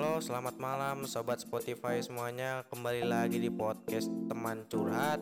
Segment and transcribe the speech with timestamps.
[0.00, 2.64] Halo, selamat malam sobat Spotify semuanya.
[2.72, 5.20] Kembali lagi di podcast teman curhat.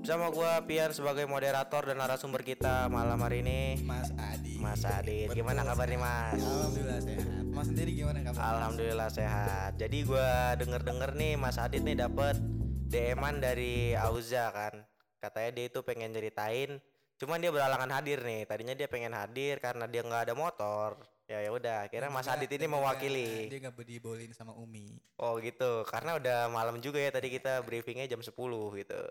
[0.00, 3.76] Bersama gua Pian sebagai moderator dan narasumber kita malam hari ini.
[3.84, 4.56] Mas Adi.
[4.56, 6.40] Mas Adit, Betul gimana kabar nih, Mas?
[6.40, 7.44] Alhamdulillah sehat.
[7.44, 8.40] Mas sendiri gimana kabar?
[8.56, 9.70] Alhamdulillah sehat.
[9.76, 12.40] Jadi gua denger-denger nih Mas Adit nih dapet
[12.88, 14.80] DM-an dari Auza kan.
[15.20, 16.80] Katanya dia itu pengen ceritain,
[17.20, 18.48] cuman dia beralangan hadir nih.
[18.48, 21.15] Tadinya dia pengen hadir karena dia nggak ada motor.
[21.26, 23.50] Ya ya udah, akhirnya Mas Adit ini mewakili.
[23.50, 24.94] Dia gak dibolin sama Umi.
[25.18, 28.30] Oh gitu, karena udah malam juga ya tadi kita briefingnya jam 10
[28.78, 29.02] gitu.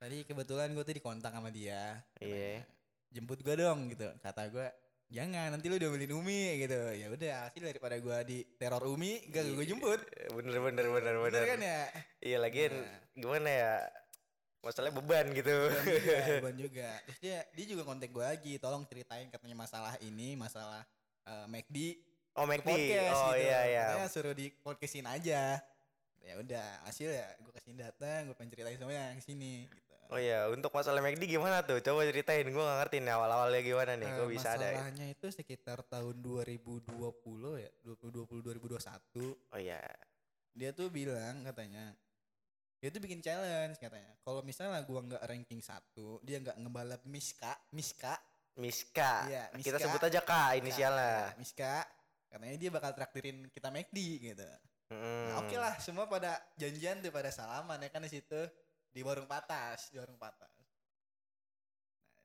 [0.00, 2.00] Tadi kebetulan gue tuh dikontak sama dia.
[2.16, 2.64] Iya.
[3.12, 4.08] Jemput gue dong gitu.
[4.24, 4.64] Kata gue
[5.12, 6.80] jangan nanti lu diomelin Umi gitu.
[6.96, 10.00] Ya udah, hasil daripada gue di teror Umi, gak gue jemput.
[10.32, 11.32] Bener bener bener bener.
[11.36, 11.82] Bener kan ya?
[12.24, 12.80] Iya lagian
[13.12, 13.72] gimana ya?
[14.64, 15.68] Masalahnya beban gitu.
[15.68, 16.90] Beban juga, beban juga.
[17.12, 20.80] Terus dia dia juga kontak gue lagi, tolong ceritain katanya masalah ini, masalah
[21.24, 21.98] uh, McD
[22.32, 22.64] Oh McD.
[22.64, 23.44] podcast Oh gitu.
[23.44, 23.84] iya iya.
[23.92, 25.60] Katanya suruh di podcastin aja.
[26.22, 29.92] Ya udah, hasil ya gue ke sini datang, gue pengen ceritain semuanya yang sini gitu.
[30.08, 31.80] Oh iya, untuk masalah McD gimana tuh?
[31.80, 34.76] Coba ceritain, gua gak ngerti nih awal-awalnya gimana nih, kok Eh, bisa ada ya?
[34.76, 36.84] Masalahnya itu sekitar tahun 2020
[37.56, 39.32] ya, 2020 2021.
[39.50, 39.80] Oh iya,
[40.52, 41.96] Dia tuh bilang katanya
[42.76, 44.12] dia tuh bikin challenge katanya.
[44.20, 48.12] Kalau misalnya gua nggak ranking satu, dia nggak ngebalap Miska, Miska,
[48.60, 49.12] Miska.
[49.28, 49.84] Iya, Kita Miska.
[49.88, 51.32] sebut aja K inisialnya.
[51.32, 51.88] Nah, Miska,
[52.28, 54.48] katanya dia bakal traktirin kita McD gitu.
[54.92, 55.32] Hmm.
[55.32, 58.40] Nah, oke lah, semua pada janjian tuh pada salaman ya kan di situ
[58.92, 60.52] di warung patas, di warung patas.
[60.52, 60.68] Nah,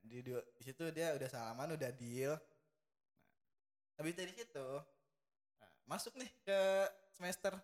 [0.03, 2.35] di, di, di situ dia udah salaman, udah deal.
[2.35, 4.67] Nah, habis dari situ
[5.63, 6.59] nah, masuk nih ke
[7.15, 7.55] semester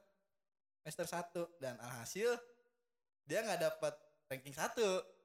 [0.84, 2.36] semester 1 dan alhasil
[3.28, 3.94] dia nggak dapat
[4.32, 4.72] ranking 1.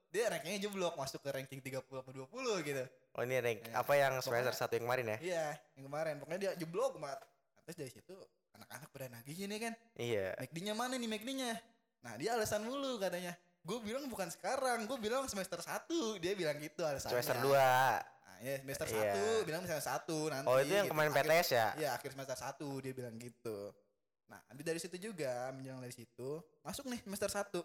[0.09, 2.83] Dia rankingnya jeblok masuk ke ranking 30 atau 20 gitu.
[3.11, 5.17] Oh ini rank Ya, apa yang semester satu yang kemarin ya?
[5.19, 6.97] Iya, yang kemarin pokoknya dia jeblok.
[6.97, 7.17] Nah,
[7.63, 8.15] Terus dari situ
[8.51, 9.73] anak-anak pada nagih nih kan.
[9.93, 10.33] Iya.
[10.37, 11.53] McD-nya mana nih McD-nya?
[11.99, 13.33] Nah dia alasan mulu katanya.
[13.59, 15.85] Gue bilang bukan sekarang, gue bilang semester 1
[16.17, 17.13] Dia bilang gitu alasannya.
[17.13, 19.13] Semester 2 Nah ya semester Iya.
[19.13, 20.47] 1 bilang semester 1 nanti.
[20.47, 20.93] Oh itu yang gitu.
[20.93, 21.67] kemarin PTS ya?
[21.75, 23.59] Iya akhir semester 1 dia bilang gitu.
[24.25, 26.29] Nah habis dari situ juga menjelang dari situ
[26.61, 27.61] masuk nih semester 1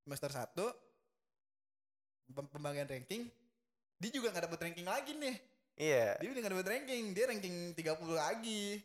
[0.00, 0.54] Semester 1
[2.30, 3.26] pem- pembagian ranking
[3.96, 5.36] dia juga nggak dapet ranking lagi nih.
[5.76, 6.16] Iya.
[6.16, 8.80] dia udah gak dapet ranking dia ranking 30 lagi.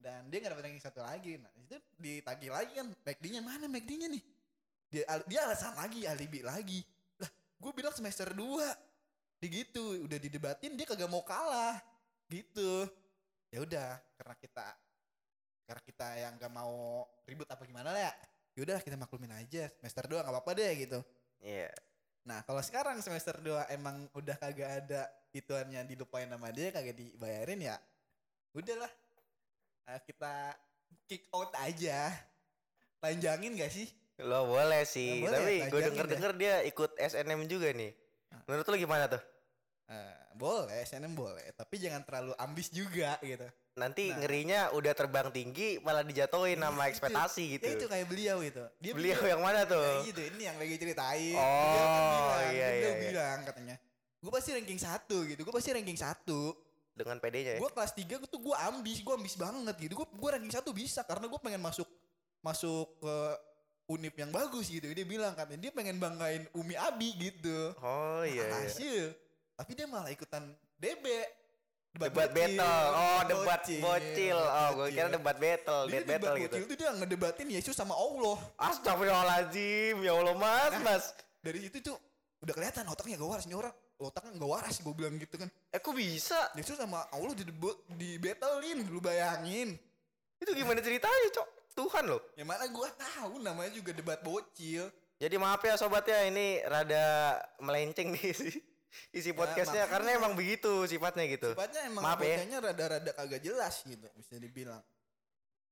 [0.00, 1.36] Dan dia gak dapet ranking satu lagi.
[1.36, 4.22] Nah itu ditagih lagi kan McD nya mana McD nya nih?
[4.88, 6.80] Dia al- dia alasan lagi alibi lagi.
[7.20, 7.28] Lah
[7.60, 8.40] gue bilang semester 2
[9.40, 11.76] dia gitu udah didebatin dia kagak mau kalah.
[12.32, 12.88] Gitu.
[13.52, 14.66] Ya udah karena kita
[15.68, 18.12] karena kita yang gak mau ribut apa gimana lah ya.
[18.56, 19.68] Yaudah kita maklumin aja.
[19.76, 21.04] Semester 2 gak apa-apa deh gitu.
[21.44, 21.68] Iya.
[22.24, 27.60] Nah kalau sekarang semester 2 emang udah kagak ada ituannya dilupain sama dia kagak dibayarin
[27.60, 27.76] ya
[28.56, 28.90] udahlah.
[29.90, 30.54] Eh, kita
[31.06, 32.12] kick out aja.
[33.00, 33.88] Panjangin gak sih?
[34.20, 37.96] Lo boleh sih, boleh, tapi gue panjangin denger-denger dia ikut SNM juga nih.
[38.44, 39.22] Menurut lo gimana tuh?
[39.90, 44.18] Eh, boleh SNM boleh tapi jangan terlalu ambis juga gitu Nanti Nah.
[44.18, 47.64] ngerinya udah terbang tinggi malah dijatuhin sama Itu- ekspektasi gitu.
[47.64, 49.78] ya itu kayak beliau gitu dia Beliau yang mana tuh?
[49.78, 53.02] Ya gitu ini yang lagi ceritain Oh, Beliau kan bilang, iya, beliau iya, iya.
[53.06, 53.76] bilang katanya
[54.20, 56.40] gue pasti ranking satu gitu gue pasti ranking satu
[56.92, 57.58] Dengan PD-nya ya?
[57.58, 60.70] gue kelas 3 gue tuh gue ambis gue ambis banget gitu gue gue ranking satu
[60.70, 61.88] bisa karena gue pengen masuk
[62.40, 63.16] masuk ke
[63.88, 68.44] unip yang bagus gitu dia bilang katanya dia pengen banggain Umi Abi gitu Oh iya.
[68.44, 68.54] iya.
[68.60, 69.14] hasil
[69.54, 70.42] tapi dia malah ikutan
[70.74, 71.06] DB
[71.90, 72.30] Debat bocil.
[72.30, 72.88] battle.
[72.92, 73.80] Oh, debat Bocil.
[73.80, 74.38] bocil.
[74.38, 76.54] Oh, gue kira debat battle, debat debat battle gitu.
[76.54, 80.82] bocil tuh dia ngedebatin Yesus sama Allah Astagfirullahaladzim, ya Allah mas, Nah.
[80.82, 81.04] mas.
[81.40, 81.96] dari situ tuh
[82.40, 85.76] udah kelihatan otaknya gak waras nih orang otaknya gak waras gue bilang gitu kan Eh
[85.76, 86.52] kok bisa?
[86.54, 87.44] Yesus sama Allah di
[87.90, 89.76] di battlein lu bayangin
[90.36, 91.48] Itu gimana ceritanya, cok?
[91.70, 92.20] Tuhan loh.
[92.34, 97.04] yang mana gue tahu namanya juga debat bocil Jadi maaf ya sobat ya, ini rada
[97.58, 98.56] melenceng nih isi,
[99.14, 99.92] isi podcastnya makanya.
[99.92, 101.50] karena emang begitu sifatnya gitu.
[101.54, 102.58] Sifatnya emang Maaf ya.
[102.58, 104.82] rada-rada kagak jelas gitu bisa dibilang.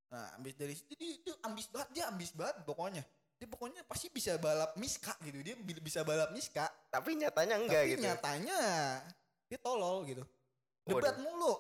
[0.09, 3.05] Nah, ambis dari situ dia, dia ambis banget, dia ambis banget pokoknya.
[3.39, 5.39] Dia pokoknya pasti bisa balap miska gitu.
[5.45, 6.67] Dia bi- bisa balap miska.
[6.91, 8.03] Tapi nyatanya enggak tapi gitu.
[8.03, 8.59] nyatanya
[9.47, 10.25] dia tolol gitu.
[10.89, 11.55] Debat mulu.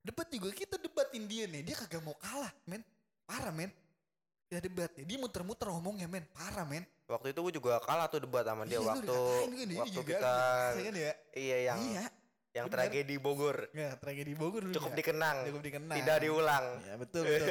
[0.00, 1.62] Debat juga kita debatin dia nih.
[1.66, 2.80] Dia kagak mau kalah, men.
[3.28, 3.68] Parah, men.
[4.48, 5.04] Dia debat ya.
[5.04, 6.24] Dia muter-muter ngomongnya, men.
[6.32, 6.86] Parah, men.
[7.08, 10.12] Waktu itu gue juga kalah tuh debat sama dia Iya, waktu kan, waktu juga.
[10.14, 10.36] kita
[10.70, 11.12] Iya kan ya?
[11.32, 12.04] iya yang Iya.
[12.50, 12.76] yang bener.
[12.80, 14.96] tragedi Bogor Ya, tragedi Bogor cukup ya.
[14.98, 15.96] dikenang, Cukup dikenang.
[15.96, 16.64] tidak diulang.
[16.82, 17.48] Ya betul betul.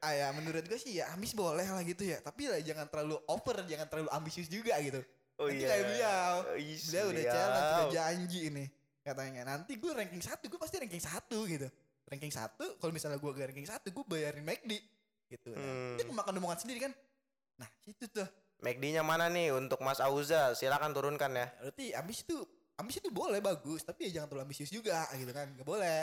[0.00, 2.18] ah ya menurut gue sih ya ambis boleh lah gitu ya.
[2.18, 4.98] Tapi lah jangan terlalu over, jangan terlalu ambisius juga gitu.
[5.36, 5.68] Oh Nanti iya.
[5.68, 6.34] kayak beliau.
[6.56, 8.64] Beliau udah challenge, udah janji ini.
[9.00, 11.68] Katanya nanti gue ranking satu, gue pasti ranking satu gitu.
[12.04, 14.72] Ranking satu, kalau misalnya gue gak ranking satu, gue bayarin McD.
[15.24, 15.96] gitu Hmm.
[15.96, 16.92] dia kemakan omongan sendiri kan
[17.56, 18.28] nah itu tuh
[18.64, 20.56] McD-nya mana nih untuk Mas Auza?
[20.56, 21.52] Silakan turunkan ya.
[21.60, 22.40] berarti ambis itu
[22.74, 26.02] ambis itu boleh bagus tapi ya jangan terlalu ambisius juga gitu kan nggak boleh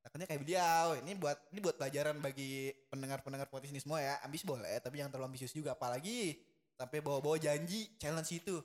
[0.00, 4.40] takutnya kayak beliau ini buat ini buat pelajaran bagi pendengar-pendengar podcast ini semua ya ambis
[4.40, 6.38] boleh tapi jangan terlalu ambisius juga apalagi
[6.72, 8.56] sampai bawa-bawa janji challenge itu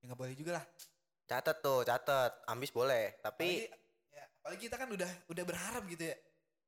[0.00, 0.64] ya nggak boleh juga lah
[1.26, 2.38] Catet tuh, catet.
[2.46, 6.16] Ambis boleh, tapi apalagi, ya, apalagi kita kan udah udah berharap gitu ya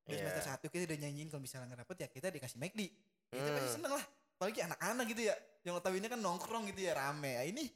[0.02, 0.18] di Iya.
[0.18, 2.80] semester satu kita udah nyanyiin kalau misalnya nggak dapet ya kita dikasih McD
[3.30, 3.54] kita Hmm.
[3.54, 4.04] pasti seneng lah
[4.38, 5.34] apalagi anak-anak gitu ya
[5.66, 7.66] yang notabene kan nongkrong gitu ya rame ya ini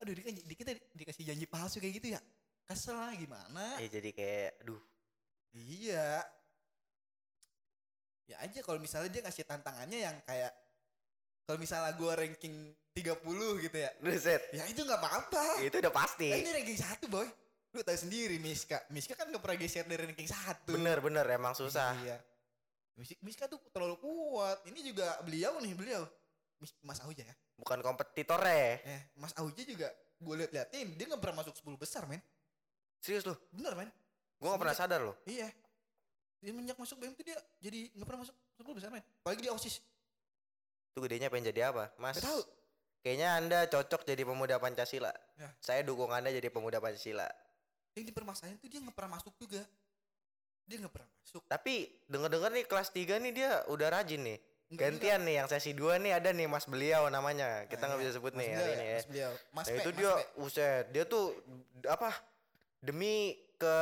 [0.00, 2.20] aduh di, di kita dikasih janji palsu kayak gitu ya
[2.64, 4.80] kesel lah gimana eh jadi kayak aduh.
[5.52, 6.24] iya
[8.24, 10.52] ya aja kalau misalnya dia ngasih tantangannya yang kayak
[11.44, 14.42] kalau misalnya gua ranking 30 gitu ya Buset.
[14.52, 16.28] ya itu nggak apa-apa Itu udah pasti.
[16.28, 17.28] Nah, ini ranking satu boy
[17.68, 21.52] lu tahu sendiri Miska Miska kan gak pernah geser dari ranking satu Bener bener emang
[21.52, 21.92] susah.
[22.00, 22.16] Iya.
[22.98, 24.58] Mis- Miska tuh terlalu kuat.
[24.66, 26.02] Ini juga beliau nih beliau.
[26.58, 27.34] Mis- Mas Auja ya.
[27.54, 28.82] Bukan kompetitor ya.
[28.82, 29.86] Eh, Mas Auja juga
[30.18, 32.18] gue liat-liatin dia nggak pernah masuk 10 besar, men.
[32.98, 33.38] Serius lu?
[33.54, 33.90] Bener, men.
[34.42, 35.14] Gua gak pernah sadar loh.
[35.22, 35.46] Iya.
[36.38, 39.02] Dia menjak masuk BM tuh dia jadi nggak pernah masuk 10 besar, men.
[39.22, 39.78] Apalagi dia OSIS.
[40.90, 41.94] Itu gedenya pengen jadi apa?
[41.98, 42.18] Mas.
[42.18, 42.42] Gak tahu.
[42.98, 45.14] Kayaknya Anda cocok jadi pemuda Pancasila.
[45.38, 45.54] Ya.
[45.62, 47.30] Saya dukung Anda jadi pemuda Pancasila.
[47.94, 49.62] Yang dipermasalahin tuh dia nggak pernah masuk juga.
[50.68, 51.42] Dia nggak pernah masuk.
[51.48, 51.74] Tapi
[52.06, 54.38] denger-denger nih kelas 3 nih dia udah rajin nih.
[54.68, 57.64] Enggak Gantian nih yang sesi 2 nih ada nih Mas Beliau namanya.
[57.64, 58.04] Kita Nah, nggak iya.
[58.04, 58.92] bisa sebut Mas nih beliau hari ya, ini ya.
[58.92, 59.32] Mas beliau.
[59.32, 60.22] Mas Nah Pe, itu Mas dia Pe.
[60.44, 61.24] uset dia tuh
[61.88, 62.10] apa
[62.84, 63.14] demi
[63.56, 63.74] ke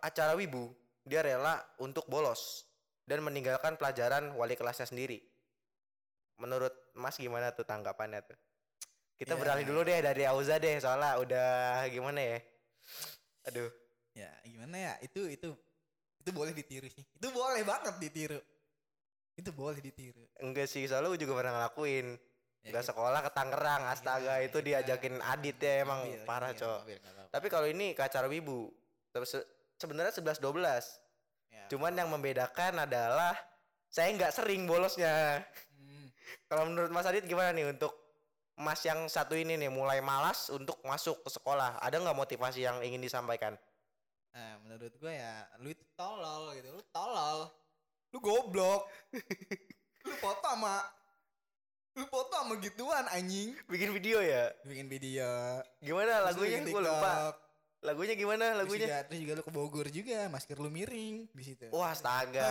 [0.00, 0.72] acara wibu
[1.04, 2.64] dia rela untuk bolos
[3.04, 5.20] dan meninggalkan pelajaran wali kelasnya sendiri.
[6.40, 8.38] Menurut Mas gimana tuh tanggapannya tuh?
[9.20, 9.38] Kita Ya.
[9.38, 12.38] beralih dulu deh dari Auza deh soalnya udah gimana ya?
[13.52, 13.68] Aduh,
[14.12, 14.92] Ya, gimana ya?
[15.00, 15.56] Itu itu
[16.22, 17.02] itu boleh ditiru sih.
[17.12, 18.38] Itu boleh banget ditiru.
[19.34, 20.22] Itu boleh ditiru.
[20.38, 22.14] enggak sih soalnya gue juga pernah ngelakuin.
[22.62, 26.22] Ya, Enggak kita- sekolah ke Tangerang, astaga kita- itu kita diajakin Adit ya emang ngambil,
[26.22, 27.26] parah nggak apa-apa.
[27.28, 28.70] Tapi kalau ini ke acara wibu,
[29.24, 30.84] se- sebenarnya 11 12.
[31.50, 33.34] Ya, Cuman yang membedakan adalah
[33.88, 35.42] saya nggak sering bolosnya.
[35.74, 36.06] hmm,
[36.48, 37.98] Kalau menurut Mas Adit gimana nih untuk
[38.54, 41.80] Mas yang satu ini nih mulai malas untuk masuk ke sekolah?
[41.80, 43.56] Ada nggak motivasi yang ingin disampaikan?
[44.32, 46.68] Nah, menurut gue ya lu itu tolol gitu.
[46.72, 47.38] Lu tolol.
[48.12, 48.88] Lu goblok.
[50.08, 50.80] lu foto sama
[51.92, 53.52] lu foto sama gituan anjing.
[53.68, 54.48] Bikin video ya?
[54.64, 55.60] Bikin video.
[55.84, 56.58] Gimana Terus lu lagunya?
[56.64, 57.12] Gue lupa.
[57.82, 58.86] Lagunya gimana Terus lagunya?
[58.86, 61.66] juga, terus juga lu ke Bogor juga, masker lu miring di situ.
[61.74, 62.46] Wah astaga.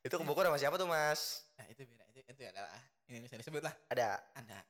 [0.00, 1.44] Itu ke Bogor sama siapa tuh Mas?
[1.60, 2.04] Nah, itu beda.
[2.08, 2.80] Itu, itu adalah
[3.12, 3.74] ini bisa disebut lah.
[3.92, 4.16] Ada.
[4.32, 4.64] Anda.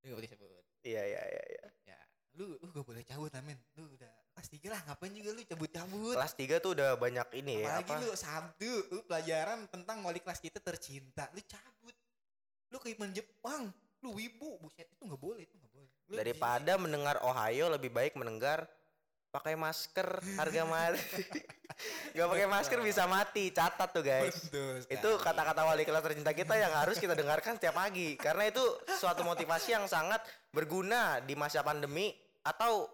[0.00, 0.62] Itu gak boleh disebut.
[0.86, 1.42] Iya iya iya.
[1.50, 1.64] iya.
[1.82, 1.98] Ya,
[2.38, 3.58] lu lu gak boleh cabut amin.
[3.74, 6.12] Lu udah kelas tiga lah, ngapain juga lu cabut-cabut.
[6.12, 8.02] Kelas 3 tuh udah banyak ini ya Apalagi apa?
[8.04, 11.96] lu Sabtu, lu pelajaran tentang wali kelas kita tercinta, lu cabut.
[12.68, 13.72] Lu ke Iman Jepang,
[14.04, 15.92] lu wibu, buset itu nggak boleh, itu nggak boleh.
[16.12, 18.68] Lu Daripada mendengar Ohio lebih baik mendengar
[19.32, 21.24] pakai masker harga mati.
[22.16, 23.52] Gak pakai masker bisa mati.
[23.52, 24.48] Catat tuh guys.
[24.48, 24.80] Betul.
[24.88, 28.64] Itu kata-kata wali kelas tercinta kita yang harus kita dengarkan setiap pagi karena itu
[28.96, 30.24] suatu motivasi yang sangat
[30.56, 32.88] berguna di masa pandemi atau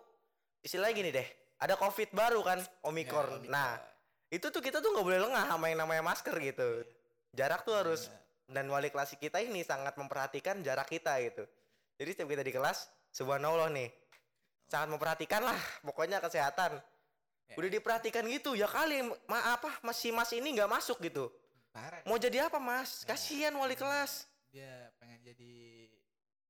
[0.62, 1.28] istilahnya gini deh.
[1.62, 3.38] Ada covid baru kan, Ya, omikron.
[3.38, 3.50] Omikron.
[3.50, 3.78] Nah,
[4.32, 6.82] itu tuh kita tuh nggak boleh lengah sama yang namanya masker gitu.
[7.36, 8.10] Jarak tuh harus
[8.50, 11.44] dan wali kelas kita ini sangat memperhatikan jarak kita gitu.
[12.00, 13.92] Jadi setiap kita di kelas, subhanallah nih,
[14.66, 16.80] sangat memperhatikan lah pokoknya kesehatan.
[17.52, 17.54] Ya.
[17.60, 21.28] Udah diperhatikan gitu ya kali ma apa masih mas ini nggak masuk gitu.
[21.72, 22.00] Parah.
[22.08, 23.04] Mau jadi apa mas?
[23.04, 23.12] Ya.
[23.12, 24.24] Kasihan wali kelas.
[24.48, 25.52] Dia pengen jadi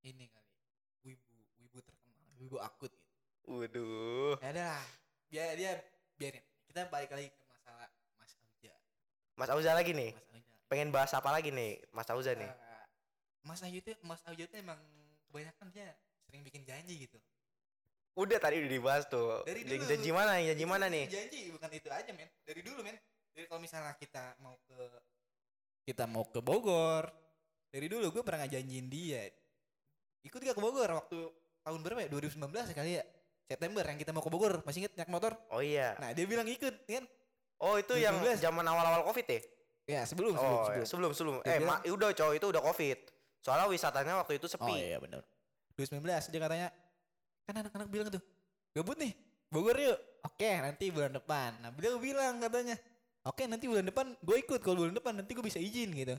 [0.03, 0.55] ini kali.
[1.03, 3.02] Wibu, wibu terkenal, wibu akut gitu.
[3.47, 4.39] Waduh.
[4.39, 4.85] Ya udah lah.
[5.27, 5.71] Biar dia
[6.15, 6.43] biarin.
[6.69, 8.73] Kita balik lagi ke masalah Mas Auja.
[9.35, 10.11] Mas Auza lagi nih.
[10.15, 10.53] Mas Auja.
[10.71, 12.51] Pengen bahas apa lagi nih Mas Auza nih?
[13.43, 14.79] Mas Auja tuh Mas Auja tuh emang
[15.27, 15.91] kebanyakan dia
[16.23, 17.19] sering bikin janji gitu.
[18.13, 19.41] Udah tadi udah dibahas tuh.
[19.43, 19.89] Dari dulu.
[19.89, 20.37] janji mana?
[20.37, 21.05] Janji mana nih?
[21.09, 22.29] Janji bukan itu aja men.
[22.45, 22.97] Dari dulu men.
[23.33, 24.77] Dari kalau misalnya kita mau ke
[25.83, 27.09] kita mau ke Bogor.
[27.73, 29.25] Dari dulu gue pernah ngajanjiin dia.
[30.23, 31.19] Ikut gak ke Bogor waktu
[31.65, 32.09] tahun berapa ya?
[32.13, 33.03] 2019 kali ya.
[33.53, 34.61] September yang kita mau ke Bogor.
[34.61, 35.37] Masih inget naik motor?
[35.47, 35.93] Oh iya.
[35.95, 37.05] Nah dia bilang ikut kan.
[37.57, 38.41] Oh itu yang 2019.
[38.41, 39.39] zaman awal-awal covid ya?
[39.85, 40.75] Ya sebelum sebelum Oh sebelum.
[40.75, 41.35] iya, sebelum sebelum.
[41.39, 42.97] Dia Eh bilang- ma- udah cowok itu udah covid.
[43.39, 44.73] Soalnya wisatanya waktu itu Oh sepi.
[44.75, 45.21] iya benar.
[45.73, 46.67] 2019 dia katanya
[47.43, 48.23] kan anak-anak bilang tuh
[48.71, 49.11] gabut nih
[49.47, 49.99] Bogor yuk.
[50.23, 51.59] Oke nanti bulan depan.
[51.59, 52.79] Nah beliau bilang katanya
[53.21, 56.15] oke nanti bulan depan gue ikut kalau bulan depan nanti gue bisa izin gitu.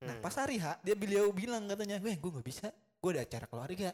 [0.00, 0.20] Nah Hmm.
[0.20, 3.90] pas hari H dia beliau bilang katanya gue gue nggak bisa gue ada acara keluarga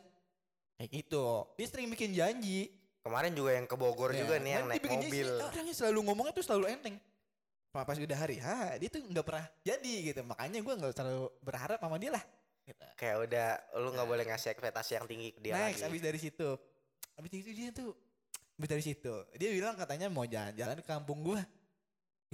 [0.74, 1.26] kayak gitu.
[1.52, 2.70] Dia sering bikin janji.
[3.08, 5.28] Kemarin juga yang ke Bogor Ya, juga nih yang naik mobil.
[5.40, 6.96] Orangnya selalu ngomongnya tuh selalu enteng.
[7.68, 11.78] pas udah hari H dia tuh nggak pernah jadi gitu makanya gue nggak terlalu berharap
[11.78, 12.24] sama dia lah
[12.66, 12.86] gitu.
[12.98, 13.48] Kayak udah
[13.78, 15.94] lu nggak boleh ngasih ekspektasi yang tinggi ke dia next lagi.
[15.94, 16.48] abis dari situ
[17.14, 17.94] abis itu dia tuh
[18.58, 21.42] abis dari situ dia bilang katanya mau jalan-jalan ke kampung gua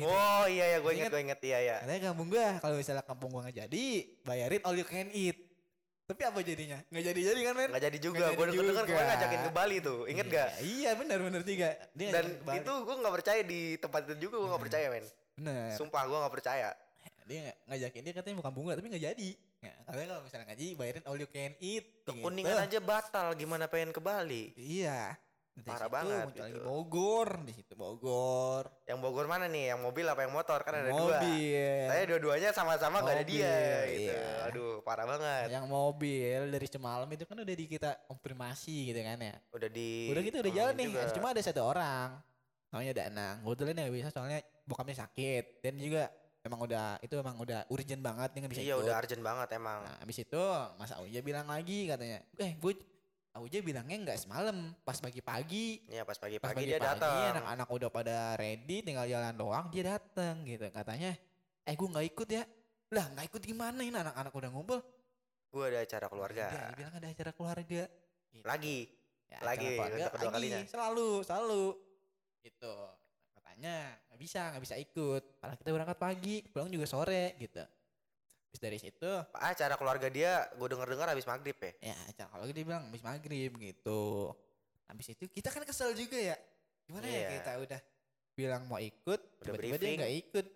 [0.01, 0.09] gitu.
[0.09, 1.77] Oh iya ya, gue inget gue inget iya ya.
[1.85, 3.87] katanya kampung gua kalau misalnya kampung gua nggak jadi
[4.25, 5.37] bayarin all you can eat
[6.05, 8.25] tapi apa jadinya nggak jadi jadi kan men Nggak jadi juga.
[8.31, 10.01] Gue denger denger kemarin ngajakin ke Bali tuh.
[10.05, 10.49] Inget Iya, gak?
[10.63, 14.45] iya benar benar tiga dia Dan itu gue nggak percaya di tempat itu juga gue
[14.45, 14.67] nggak Hmm.
[14.69, 15.07] percaya men.
[15.35, 16.71] bener Sumpah gue nggak percaya.
[17.25, 20.45] dia ng- ngajakin dia katanya mau kampung gua tapi nggak jadi ya, katanya kalau misalnya
[20.45, 22.13] nggak jadi bayarin all you can eat gitu.
[22.21, 23.33] Kuningan aja batal.
[23.33, 24.53] Gimana pengen ke Bali?
[24.55, 25.17] iya
[25.55, 26.67] Dari Parah situ banget muncul lagi gitu.
[26.67, 29.65] Bogor di situ Bogor Yang Bogor mana nih?
[29.71, 30.59] Yang mobil apa yang motor?
[30.61, 30.99] Kan ada dua.
[31.15, 33.55] mobil Saya dua-duanya sama-sama nggak ada dia.
[33.87, 34.03] Gitu.
[34.11, 34.23] iya.
[34.45, 35.47] Aduh parah banget.
[35.49, 40.11] yang mobil dari semalam itu kan udah di kita konfirmasi gitu kan ya Udah di.
[40.11, 41.13] udah gitu udah Hmm, jalan nih juga.
[41.13, 42.11] cuma ada satu orang
[42.69, 47.63] namanya Danang kebetulan yang bisa soalnya bokapnya sakit dan juga emang udah itu emang udah
[47.69, 48.83] urgent banget dia nggak bisa Iya ikut.
[48.83, 49.79] udah urgent banget emang.
[49.81, 50.43] nah abis itu
[50.75, 52.73] Mas Auja bilang lagi katanya eh gue
[53.35, 57.35] Auja bilangnya nggak semalam pas pagi-pagi Iya pas pagi-pagi dia datang.
[57.35, 61.19] anak-anak udah pada ready tinggal jalan doang dia datang gitu katanya
[61.67, 62.47] eh gue nggak ikut ya
[62.95, 64.81] lah nggak ikut gimana ini anak-anak udah ngumpul
[65.55, 66.51] Gue ada acara keluarga.
[66.51, 67.83] Iya, dia bilang ada acara keluarga
[68.35, 68.43] Gitu.
[68.43, 68.79] Lagi.
[69.31, 70.61] Ya, lagi, keluarga kedua lagi, kalinya.
[70.67, 71.65] selalu selalu
[72.45, 72.75] gitu
[73.35, 73.75] katanya
[74.11, 77.63] nggak bisa nggak bisa ikut padahal kita berangkat pagi pulang juga sore gitu
[78.55, 81.73] Terus dari situ Ah, acara keluarga dia gue denger-dengar habis maghrib ya.
[81.85, 84.31] ya acara kalau dia bilang habis maghrib gitu
[84.87, 86.39] habis itu kita kan kesel juga ya
[86.85, 87.29] gimana ya Iya.
[87.35, 87.81] kita udah
[88.33, 90.47] bilang mau ikut tiba-tiba dia nggak ikut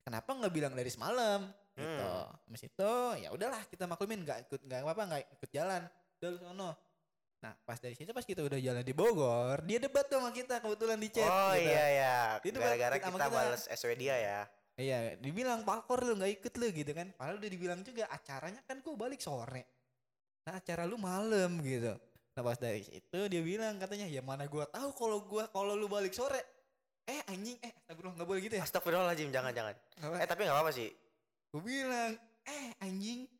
[0.00, 2.30] kenapa nggak bilang dari semalam gitu Hmm.
[2.46, 5.82] habis itu ya udahlah kita maklumin nggak ikut nggak apa nggak ikut jalan
[6.14, 6.70] udah lu sono
[7.40, 10.60] nah pas dari situ pas kita udah jalan di Bogor dia debat tuh sama kita
[10.60, 11.66] kebetulan di chat oh gitu.
[11.66, 12.16] iya ya.
[12.40, 13.34] Itu Gara-gara sama kita kita.
[13.34, 14.40] bales SW dia ya.
[14.74, 17.14] Iya, dibilang pakor lu nggak ikut lu gitu kan.
[17.14, 19.62] Padahal udah dibilang juga acaranya kan gua balik sore.
[20.50, 21.94] Nah, acara lu malam gitu.
[22.34, 25.86] Nah, pas dari situ dia bilang katanya, "Ya mana gua tahu kalau gua kalau lu
[25.86, 26.42] balik sore."
[27.06, 28.62] Eh anjing, eh astagfirullah nggak boleh gitu ya.
[28.66, 29.74] Astagfirullahaladzim jangan-jangan.
[30.02, 30.90] Nggak Eh tapi nggak apa-apa sih.
[31.54, 32.12] Gue bilang,
[32.42, 33.30] "Eh anjing,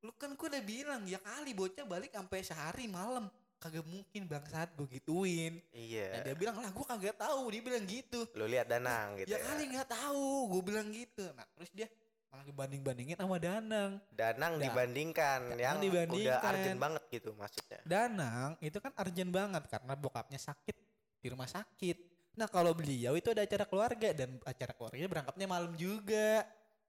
[0.00, 3.28] lu kan gua udah bilang ya kali bocah balik sampai sehari malam."
[3.60, 5.60] Kagak mungkin bangsat gue gituin.
[5.60, 6.24] Nah, Iya.
[6.24, 8.24] dia bilang, "Lah gua kagak tahu." Dia bilang gitu.
[8.32, 9.44] Lu lihat Danang gitu ya ya.
[9.46, 11.86] kali nggak tahu gue bilang gitu nah terus dia
[12.26, 16.40] malah dibanding bandingin sama Danang Danang Da- dibandingkan Danang yang udah dibandingkan.
[16.46, 17.78] urgent banget gitu maksudnya.
[17.84, 20.76] Danang itu kan urgent banget karena bokapnya sakit
[21.18, 21.96] di rumah sakit
[22.32, 26.46] nah kalau beliau itu ada acara keluarga dan acara keluarganya berangkatnya malam juga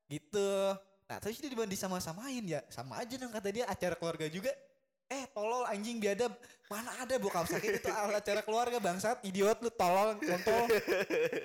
[0.07, 4.53] gitu nah terus dia dibanding sama-samain ya sama aja dong kata dia acara keluarga juga
[5.11, 6.31] eh tolol anjing biadab
[6.71, 10.71] mana ada bokap sakit itu acara keluarga bangsat idiot lu tolol kontol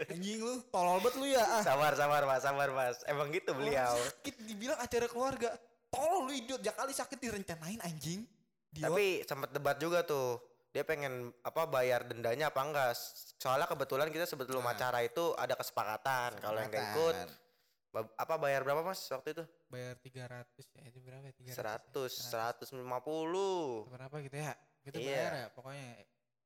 [0.07, 3.03] anjing lu tolol banget lu ya ah Sabar sabar Mas, sabar Mas.
[3.11, 3.91] Emang gitu beliau.
[3.91, 5.49] Orang sakit dibilang acara keluarga.
[5.91, 8.23] Tolol lu idiot, ya kali sakit direncanain anjing.
[8.71, 8.87] Idiot.
[8.87, 10.39] Tapi sempat debat juga tuh.
[10.71, 12.95] Dia pengen apa bayar dendanya apa enggak?
[13.43, 14.79] Soalnya kebetulan kita sebelum Nah.
[14.79, 17.17] acara itu ada kesepakatan kalau yang gak ikut
[17.99, 19.45] apa bayar berapa Mas waktu itu?
[19.67, 21.55] bayar 300 ya itu berapa ya?
[21.55, 21.91] 100,
[22.29, 23.89] 300 150.
[23.89, 25.07] berapa gitu ya kita Iya.
[25.09, 25.89] bayar ya pokoknya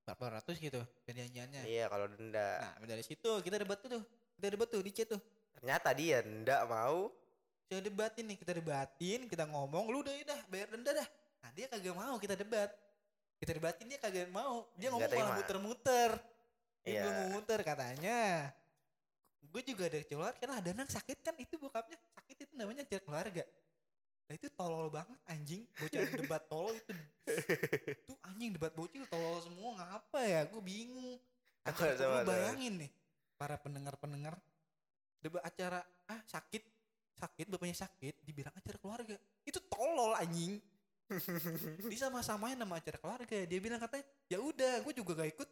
[0.03, 2.51] 400 gitu perjanjiannya Iya kalau denda.
[2.61, 4.03] nah dari situ kita debat tuh tuh
[4.35, 5.21] kita debat tuh di chat tuh
[5.53, 7.11] Ternyata dia ndak mau.
[7.63, 11.67] kita debatin nih kita debatin kita ngomong lu udah dah bayar denda dah nah dia
[11.67, 12.67] kagak mau kita debat
[13.39, 16.11] kita debatin dia kagak mau dia Nggak ngomong malah muter-muter
[16.81, 17.03] dia Iya.
[17.05, 18.51] belum muter katanya
[19.49, 21.97] gue juga ada keluarga lah Danang sakit kan itu bokapnya.
[22.21, 23.45] Sakit itu namanya acara keluarga.
[24.31, 25.67] Nah itu tolol banget anjing.
[25.75, 26.93] Bocah debat tolol itu.
[28.09, 29.75] Tuh anjing debat bocil tolol semua.
[29.75, 30.41] Ngapa ya?
[30.47, 31.19] Gue bingung.
[31.67, 32.23] Lu sabar.
[32.25, 32.91] bayangin nih
[33.35, 34.39] para pendengar-pendengar.
[35.19, 36.63] Debat acara ah sakit.
[37.19, 39.19] Sakit bapaknya sakit dibilang acara keluarga.
[39.43, 40.63] Itu tolol anjing.
[41.91, 43.35] Disama-samain nama acara keluarga.
[43.51, 45.49] Dia bilang katanya ya udah gue juga gak ikut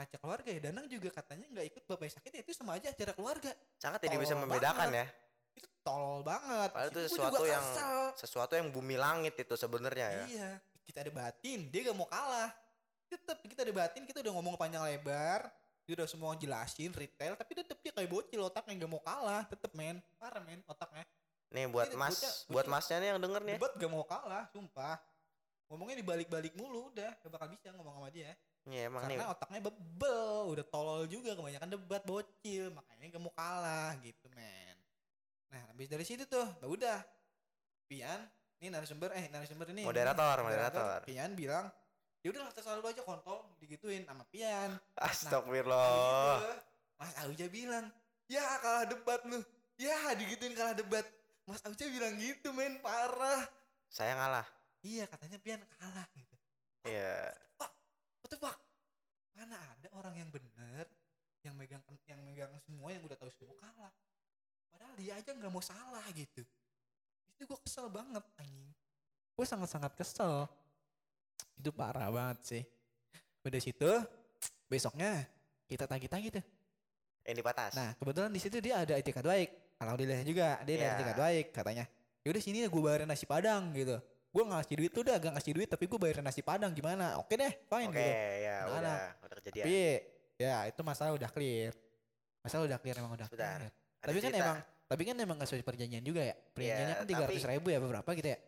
[0.00, 3.12] acara keluarga ya Danang juga katanya nggak ikut bapaknya sakit ya itu sama aja acara
[3.12, 5.00] keluarga Sangat tidak bisa membedakan banget.
[5.00, 5.06] ya.
[5.54, 7.98] itu tolol banget Padahal itu sesuatu juga yang kesel.
[8.16, 10.24] sesuatu yang bumi langit itu sebenarnya ya.
[10.26, 10.50] iya
[10.82, 12.50] kita debatin dia gak mau kalah
[13.06, 15.46] tetep kita debatin kita udah ngomong panjang lebar
[15.80, 19.70] dia udah semua jelasin retail tapi tetep dia kayak bocil otaknya gak mau kalah tetep
[19.72, 21.04] men parah men otaknya
[21.46, 22.66] Nih buat Ini Mas, bocah- buat.
[22.66, 23.48] Masnya nih yang denger nih.
[23.48, 23.58] ya.
[23.60, 24.96] debat gak mau kalah sumpah
[25.64, 29.20] ngomongnya dibalik-balik mulu udah gak bakal bisa ngomong sama dia Iya emang nih.
[29.20, 34.76] karena otaknya bebel udah tolol juga kebanyakan debat bocil makanya gak mau kalah gitu men
[35.48, 36.98] nah habis dari situ tuh nah udah
[37.84, 38.24] Pian
[38.58, 40.98] ini narasumber eh narasumber ini Moderator, ini, moderator.
[41.04, 41.68] Pian bilang
[42.24, 45.84] ya udah terserah lu aja kontol digituin sama Pian Astagfirullah.
[45.84, 46.52] Habis itu,
[46.96, 47.84] Mas Auja bilang
[48.24, 49.44] ya kalah debat lu
[49.76, 51.04] ya digituin kalah debat
[51.44, 53.44] Mas Auca bilang gitu men parah
[53.86, 54.46] Saya ngalah.
[54.80, 56.32] iya katanya Pian kalah gitu
[56.84, 57.28] Iya.
[57.53, 57.53] what
[58.34, 58.58] the fuck.
[59.38, 60.86] Mana ada orang yang bener
[61.46, 63.94] yang megang yang megang semua yang udah tahu semua kalah.
[64.70, 66.42] Padahal dia aja nggak mau salah gitu.
[67.34, 68.70] Itu gue kesel banget anjing.
[69.34, 70.50] Gue sangat sangat kesel.
[71.54, 72.62] Itu parah banget sih.
[73.46, 73.90] Udah situ
[74.66, 75.22] besoknya
[75.70, 76.44] kita tagih-tagih tuh.
[77.24, 77.72] Yang di patas.
[77.72, 79.78] nah kebetulan di situ dia ada etikat baik.
[79.80, 80.94] Alhamdulillah juga dia ada Iya.
[80.98, 81.84] etikat baik katanya.
[82.24, 84.00] Yaudah sini gue bayarin nasi padang gitu
[84.34, 87.22] gue nggak ngasih duit tuh udah gak ngasih duit tapi gue bayarin nasi padang gimana?
[87.22, 88.10] Oke deh fine Oke, gitu.
[88.42, 88.74] ya Anak-anak.
[88.74, 89.62] udah, udah kejadian.
[89.62, 89.76] tapi
[90.34, 91.72] ya itu masalah udah clear.
[92.42, 93.70] Masalah udah clear emang udah Bentar, clear.
[93.70, 96.34] Ada tapi kan emang tapi kan emang gak sesuai perjanjian juga ya.
[96.34, 98.38] Perjanjiannya kan tiga tapi- ratus ribu ya beberapa gitu ya.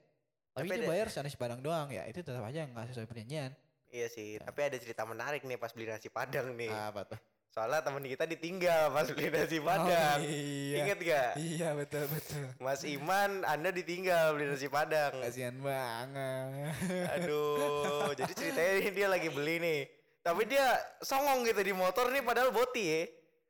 [0.56, 3.52] Tapi, Tapi dia bayar nasi padang doang ya itu tetap aja nggak sesuai perjanjian.
[3.86, 6.66] Iya sih, tapi ada cerita menarik nih pas beli nasi padang nih.
[6.68, 10.18] apa tuh Soalnya temen kita ditinggal pas beli nasi padang.
[10.18, 11.30] oh, iya Ingat gak?
[11.36, 15.16] iya betul betul Mas Iman, Anda ditinggal beli nasi padang.
[15.18, 16.76] kasihan banget
[17.16, 19.80] Aduh, jadi ceritanya dia lagi beli nih.
[20.20, 20.66] Tapi dia
[21.00, 23.02] songong gitu di motor nih padahal boti ya.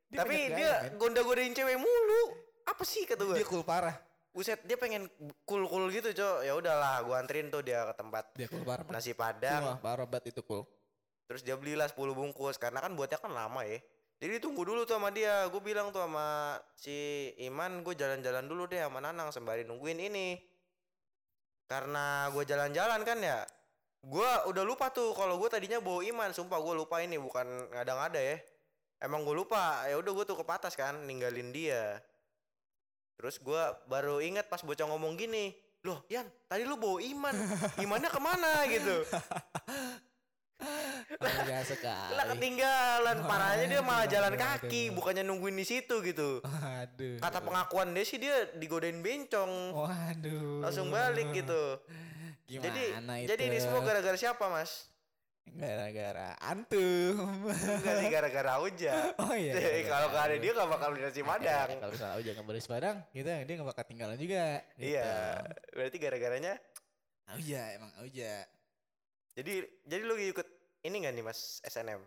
[0.07, 0.95] Dia Tapi dia men.
[0.95, 2.23] gonda-godain cewek mulu.
[2.63, 3.35] Apa sih kata gue?
[3.35, 3.95] dia cool parah
[4.29, 5.09] Buset, dia pengen
[5.43, 6.45] cool-cool gitu, Cok.
[6.45, 9.81] Ya udahlah, gua anterin tuh dia ke tempat dia cool parah nasi Wah, padang.
[9.81, 10.61] parah banget itu cool
[11.27, 13.77] Terus dia belilah 10 bungkus karena kan buatnya kan lama ya.
[14.17, 15.45] Jadi tunggu dulu tuh sama dia.
[15.51, 20.39] Gue bilang tuh sama si Iman, gue jalan-jalan dulu deh sama Nanang sembari nungguin ini.
[21.69, 23.45] Karena gue jalan-jalan kan ya.
[24.01, 26.31] Gue udah lupa tuh kalau gue tadinya bawa Iman.
[26.33, 28.41] Sumpah gue lupa ini bukan ngada-ngada ya.
[29.03, 29.85] Emang gue lupa.
[29.85, 32.01] Ya udah gue tuh ke patas kan ninggalin dia.
[33.19, 35.53] Terus gue baru ingat pas bocah ngomong gini.
[35.85, 37.35] Loh Yan tadi lu bawa Iman.
[37.83, 38.95] Imannya ke mana gitu.
[41.21, 44.95] Biasa sekali Lah ketinggalan parahnya dia malah Aduh, jalan aduh, kaki aduh.
[44.97, 46.41] bukannya nungguin di situ gitu.
[46.41, 47.17] Waduh.
[47.21, 49.71] Kata pengakuan dia sih dia digodain bencong.
[49.77, 50.65] Waduh.
[50.65, 51.77] Langsung balik gitu.
[52.47, 53.27] Gimana Jadi itu?
[53.29, 54.89] jadi ini semua gara-gara siapa, Mas?
[55.47, 57.47] gara-gara antum.
[57.47, 59.15] Enggak sih gara-gara Auja.
[59.15, 59.53] oh iya.
[59.55, 61.69] Jadi gara-gara Kalau gak ada dia gak bakal beli nasi padang.
[61.79, 64.45] Kalau misalnya Auja nggak boleh Padang, gitu dia nggak bakal tinggalan juga.
[64.75, 64.91] Gitu.
[64.91, 65.11] Iya.
[65.71, 66.53] Berarti gara-garanya
[67.31, 68.33] Auja emang Auja.
[69.37, 69.53] Jadi
[69.85, 70.47] jadi lu ikut
[70.81, 72.01] ini gak nih Mas SNM?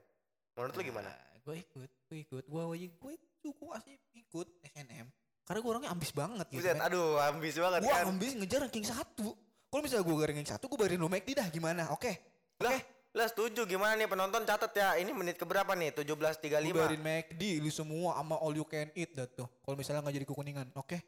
[0.59, 1.11] Menurut lu gimana?
[1.41, 5.07] gue ikut, gue ikut, gue gue gue gue asli ikut SNM.
[5.49, 6.63] Karena gue orangnya ambis banget gitu.
[6.63, 8.07] Buset, aduh ambis banget Gue kan.
[8.07, 9.35] ambis ngejar ranking satu.
[9.71, 11.91] Kalau misalnya gue ranking satu, gue bayarin lo McD dah gimana?
[11.91, 12.13] Oke.
[12.61, 12.77] Lah,
[13.17, 14.89] lah setuju gimana nih penonton catat ya.
[15.01, 15.91] Ini menit keberapa nih?
[15.97, 16.71] 17.35.
[16.71, 19.49] Gue bayarin McD lu semua sama all you can eat dah tuh.
[19.65, 20.99] Kalau misalnya nggak jadi kekuningan, oke?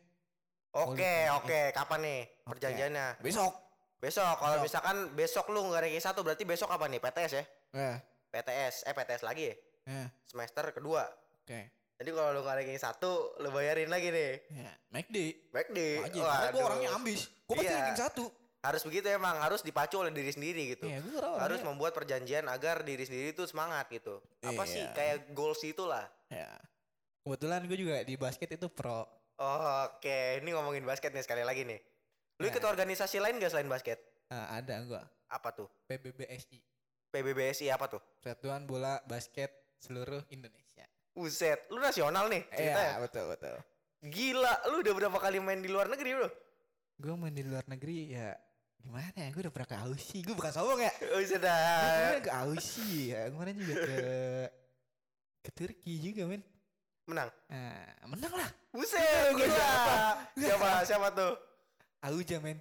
[0.73, 1.61] Oke, oke.
[1.77, 3.07] Kapan nih perjanjiannya?
[3.21, 3.72] Besok.
[4.03, 4.67] Besok kalau Besok.
[4.67, 7.45] misalkan besok lu nggak ranking satu berarti besok apa nih PTS ya?
[7.73, 7.97] Eh,
[8.29, 9.55] PTS eh PTS lagi ya?
[9.87, 11.07] eh, Semester kedua.
[11.39, 11.61] oke.
[11.95, 14.43] Jadi kalau lu nggak ranking satu, lu bayarin lagi nih.
[14.51, 15.17] Ya, McD.
[15.71, 15.87] Di.
[16.03, 17.31] Aja, karena gue orangnya ambis.
[17.47, 17.79] Gue pasti Iya.
[17.79, 18.25] ranking satu.
[18.59, 20.83] Harus begitu emang, harus dipacu oleh diri sendiri gitu.
[20.85, 21.39] Iya, gue orangnya.
[21.39, 24.19] Harus membuat perjanjian agar diri sendiri itu semangat gitu.
[24.41, 24.91] Apa sih Iya.
[24.93, 26.11] kayak goals itulah.
[26.27, 26.51] Ya.
[27.23, 29.07] Kebetulan gue juga di basket itu pro.
[29.39, 31.79] Oke, ini ngomongin basket nih sekali lagi nih.
[32.39, 32.71] Lu ikut Nah.
[32.71, 33.99] organisasi lain gak selain basket?
[34.29, 35.03] Nah, ada gue.
[35.29, 35.69] Apa tuh?
[35.87, 36.59] PBBSI.
[37.09, 38.01] PBBSI apa tuh?
[38.17, 40.87] Persatuan Bola Basket Seluruh Indonesia.
[41.13, 42.97] Uset, lu nasional nih ceritanya.
[42.97, 43.57] Iya, betul betul.
[44.03, 46.31] Gila, lu udah berapa kali main di luar negeri bro?
[46.97, 48.33] Gue main di luar negeri ya
[48.79, 49.29] gimana ya?
[49.31, 50.23] Gue udah pernah ke Aussie.
[50.23, 50.93] Gue bukan sombong ya.
[51.15, 51.85] Uset Gue dah.
[51.85, 53.21] kemarin ke Aussie ya.
[53.29, 53.99] Kemarin juga ke
[55.43, 56.43] ke Turki juga men.
[57.05, 57.29] Menang.
[57.47, 58.51] Nah, menang lah.
[58.71, 59.53] Buset, Gua gila.
[59.53, 59.95] siapa?
[60.39, 60.69] Siapa?
[60.87, 61.33] Siapa tuh?
[62.03, 62.59] Auja men.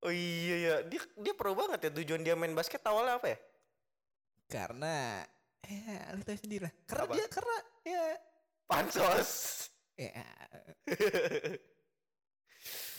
[0.00, 3.38] Oh iya ya, dia dia pro banget ya tujuan dia main basket awalnya apa ya?
[4.48, 5.26] Karena
[5.66, 6.74] ya lu tahu sendiri lah.
[6.88, 7.14] Karena Apa?
[7.14, 8.04] dia karena ya
[8.70, 9.30] Pansos.
[10.00, 10.14] ya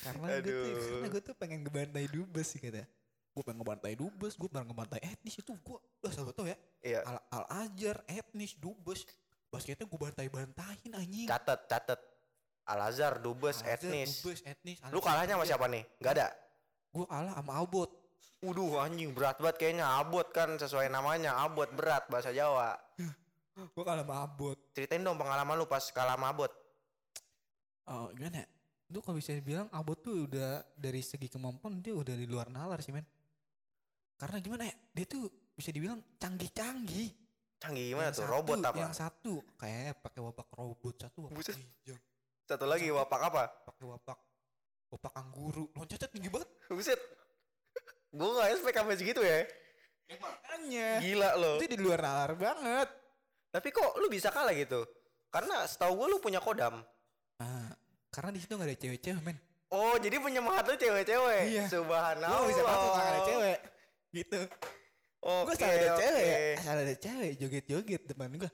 [0.05, 0.89] karena gue tuh Aduh.
[0.91, 2.85] karena gue tuh pengen ngebantai dubes sih kata.
[3.31, 6.57] Gue pengen ngebantai dubes, gue pengen ngebantai etnis itu gue lah sahabat tau ya.
[6.83, 6.99] Iya.
[7.07, 9.07] Al, al ajar etnis dubes
[9.51, 11.27] basketnya gue bantai-bantain anjing.
[11.27, 11.99] Catet, catet.
[12.67, 14.21] Al Azhar, Dubes, Al-Azhar, etnis.
[14.21, 14.77] Dubes, etnis.
[14.89, 15.83] Lu kalahnya sama siapa nih?
[15.97, 16.27] Gak ada.
[16.91, 17.89] Gue kalah sama Albot.
[18.41, 22.73] Waduh anjing berat banget kayaknya abot kan sesuai namanya abot berat bahasa Jawa.
[23.77, 24.57] Gue kalah sama Albot.
[24.73, 26.49] Ceritain dong pengalaman lu pas kalah sama abot.
[27.85, 28.41] Oh gimana?
[28.41, 28.47] ya?
[28.89, 32.81] Lu kalau bisa bilang Albot tuh udah dari segi kemampuan dia udah di luar nalar
[32.81, 33.05] sih men.
[34.17, 34.75] Karena gimana ya?
[34.91, 37.09] Dia tuh bisa dibilang canggih-canggih.
[37.61, 38.23] Canggih gimana Yang tuh?
[38.25, 38.77] satu- Robot apa?
[38.79, 41.57] Yang satu kayak pakai wapak robot satu Buset.
[42.51, 43.43] Satu lagi wapak apa?
[43.63, 44.19] Pakai wapak
[44.91, 45.71] wapak angguru.
[45.71, 46.51] Loncatnya tinggi banget.
[46.67, 46.99] Buset.
[48.11, 49.47] Gue gak expect sampai segitu ya.
[50.19, 50.99] Makanya.
[50.99, 51.63] Gila lo.
[51.63, 52.91] Itu di luar nalar banget.
[53.55, 54.83] Tapi kok lu bisa kalah gitu?
[55.31, 56.83] Karena setahu gue lu punya kodam.
[57.39, 57.71] Ah,
[58.11, 59.39] karena di situ nggak ada cewek-cewek men.
[59.71, 61.41] Oh, jadi penyemangat lu cewek-cewek.
[61.55, 61.65] Iya.
[61.71, 62.35] Subhanallah.
[62.35, 63.57] Gue bisa masuk nggak ada cewek.
[64.11, 64.39] Gitu.
[65.21, 66.01] Oke, gue asal ada oke.
[66.03, 68.51] cewek, asal ada cewek joget-joget depan gue.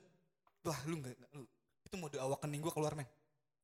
[0.62, 1.42] Wah lu nggak- lu
[1.82, 3.08] itu mode awakening gue keluar men.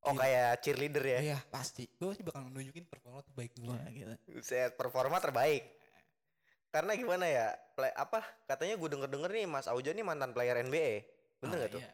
[0.04, 1.18] Oh, kayak cheerleader ya.
[1.32, 1.88] Iya pasti.
[1.96, 4.12] Gue sih bakal nunjukin performa terbaik gue gitu.
[4.44, 5.64] Set performa terbaik.
[6.68, 7.54] Karena gimana ya?
[7.72, 10.90] Play, apa katanya gue denger-denger nih Mas Auja nih mantan player NBA.
[11.40, 11.80] Bener Ah, gak tuh?
[11.80, 11.92] iya.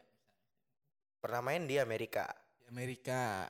[1.21, 2.27] Pernah main di Amerika.
[2.59, 3.47] Di Amerika.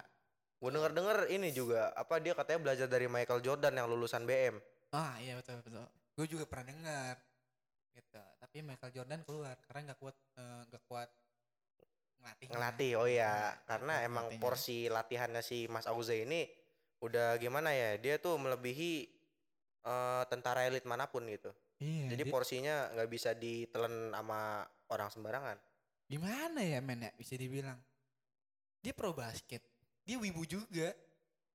[0.61, 4.61] Gue denger-denger ini juga apa dia katanya belajar dari Michael Jordan yang lulusan BM.
[4.93, 5.87] Ah iya betul betul.
[6.13, 7.15] Gue juga pernah dengar.
[7.91, 8.21] Gitu.
[8.37, 11.09] Tapi Michael Jordan keluar karena nggak kuat eh, nggak kuat
[12.21, 12.47] ngelatih.
[12.47, 12.91] Ngelatih.
[12.95, 13.31] Oh iya,
[13.65, 14.43] karena Kuat emang ngelatihnya.
[14.43, 16.45] porsi latihannya si Mas Auza ini
[16.99, 17.97] udah gimana ya?
[17.97, 19.09] Dia tuh melebihi
[19.81, 21.49] eh, tentara elit mana pun gitu.
[21.77, 22.13] Iya.
[22.13, 25.57] Jadi dia- porsinya nggak bisa ditelen sama orang sembarangan.
[26.05, 27.79] gimana ya men ya bisa dibilang.
[28.77, 29.63] Dia pro basket.
[30.03, 30.91] Dia wibu juga.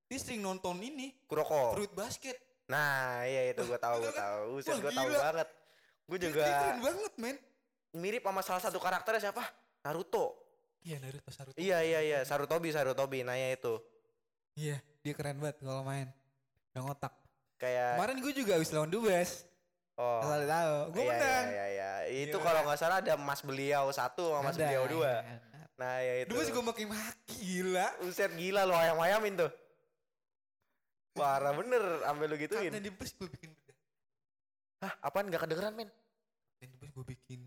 [0.06, 1.76] Dia sering nonton ini Kuroko.
[1.76, 2.40] fruit basket.
[2.66, 4.40] Nah, iya itu gue tahu, gue tahu.
[4.54, 5.48] Buset, wah, gue tahu banget.
[6.02, 7.36] Gue Dia- juga Dia keren banget men.
[7.92, 9.44] mirip sama salah satu karakternya siapa?
[9.82, 10.45] Naruto.
[10.82, 11.56] Iya Naruto Saruto.
[11.56, 13.24] Iya iya iya, Sarutobi Sarutobi.
[13.24, 13.78] Nah ya itu.
[14.56, 16.08] Iya, dia keren banget kalau main.
[16.72, 17.12] Yang otak.
[17.56, 19.44] Kayak Kemarin gue juga habis lawan Dubes.
[19.96, 20.20] oh.
[20.20, 20.76] Asal tahu.
[20.92, 21.46] Gue iya, menang.
[21.48, 22.24] Iya iya iya.
[22.28, 25.12] Itu kalau nggak salah ada Mas Beliau satu sama Mas Ada, Beliau dua.
[25.24, 25.36] iya.
[25.76, 26.30] Nah ya itu.
[26.32, 27.86] Dubes gue makin maki gila.
[28.04, 29.50] Uset gila lo ayam-ayamin tuh.
[31.16, 32.68] Parah bener, sampai lu gituin.
[32.68, 33.50] Karena Dubes gue bikin.
[34.84, 35.88] Hah, apaan nggak kedengeran men?
[36.60, 37.40] Dan Dubes gue bikin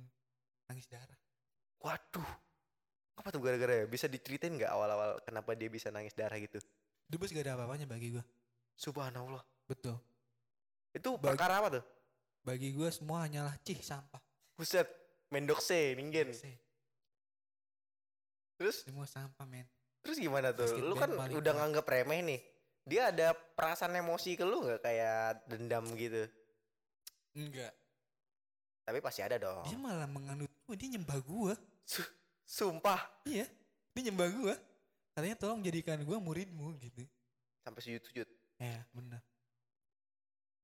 [0.66, 1.18] nangis darah.
[1.82, 2.49] Waduh.
[3.30, 3.86] Apa tuh gara-gara ya?
[3.86, 6.58] Bisa diceritain nggak awal-awal kenapa dia bisa nangis darah gitu?
[7.06, 8.26] Dubes gak ada apa-apanya bagi gue.
[8.74, 9.46] Subhanallah.
[9.70, 10.02] Betul.
[10.90, 11.86] Itu Bagi- perkara apa tuh?
[12.42, 14.18] Bagi gue semua hanyalah cih sampah.
[14.58, 14.90] Buset,
[15.30, 16.34] mendokse, ningen.
[16.34, 16.58] Se-
[18.58, 19.70] Terus Semua sampah men.
[20.02, 20.66] terus gimana tuh?
[20.66, 22.42] Basket Lu kan udah nganggep remeh nih.
[22.90, 26.26] Dia ada perasaan emosi ke lu nggak kayak dendam gitu?
[27.38, 27.78] Enggak.
[28.90, 29.70] Tapi pasti ada dong.
[29.70, 30.74] Dia malah menganut gue.
[30.74, 31.54] Dia nyembah gue.
[32.50, 32.98] Su- Sumpah
[33.30, 33.46] Iya.
[33.94, 34.56] Dia nyembah gue.
[35.14, 37.06] Katanya tolong jadikan gue muridmu gitu.
[37.60, 38.26] sampai sujud-sujud.
[38.58, 39.22] Ya benar.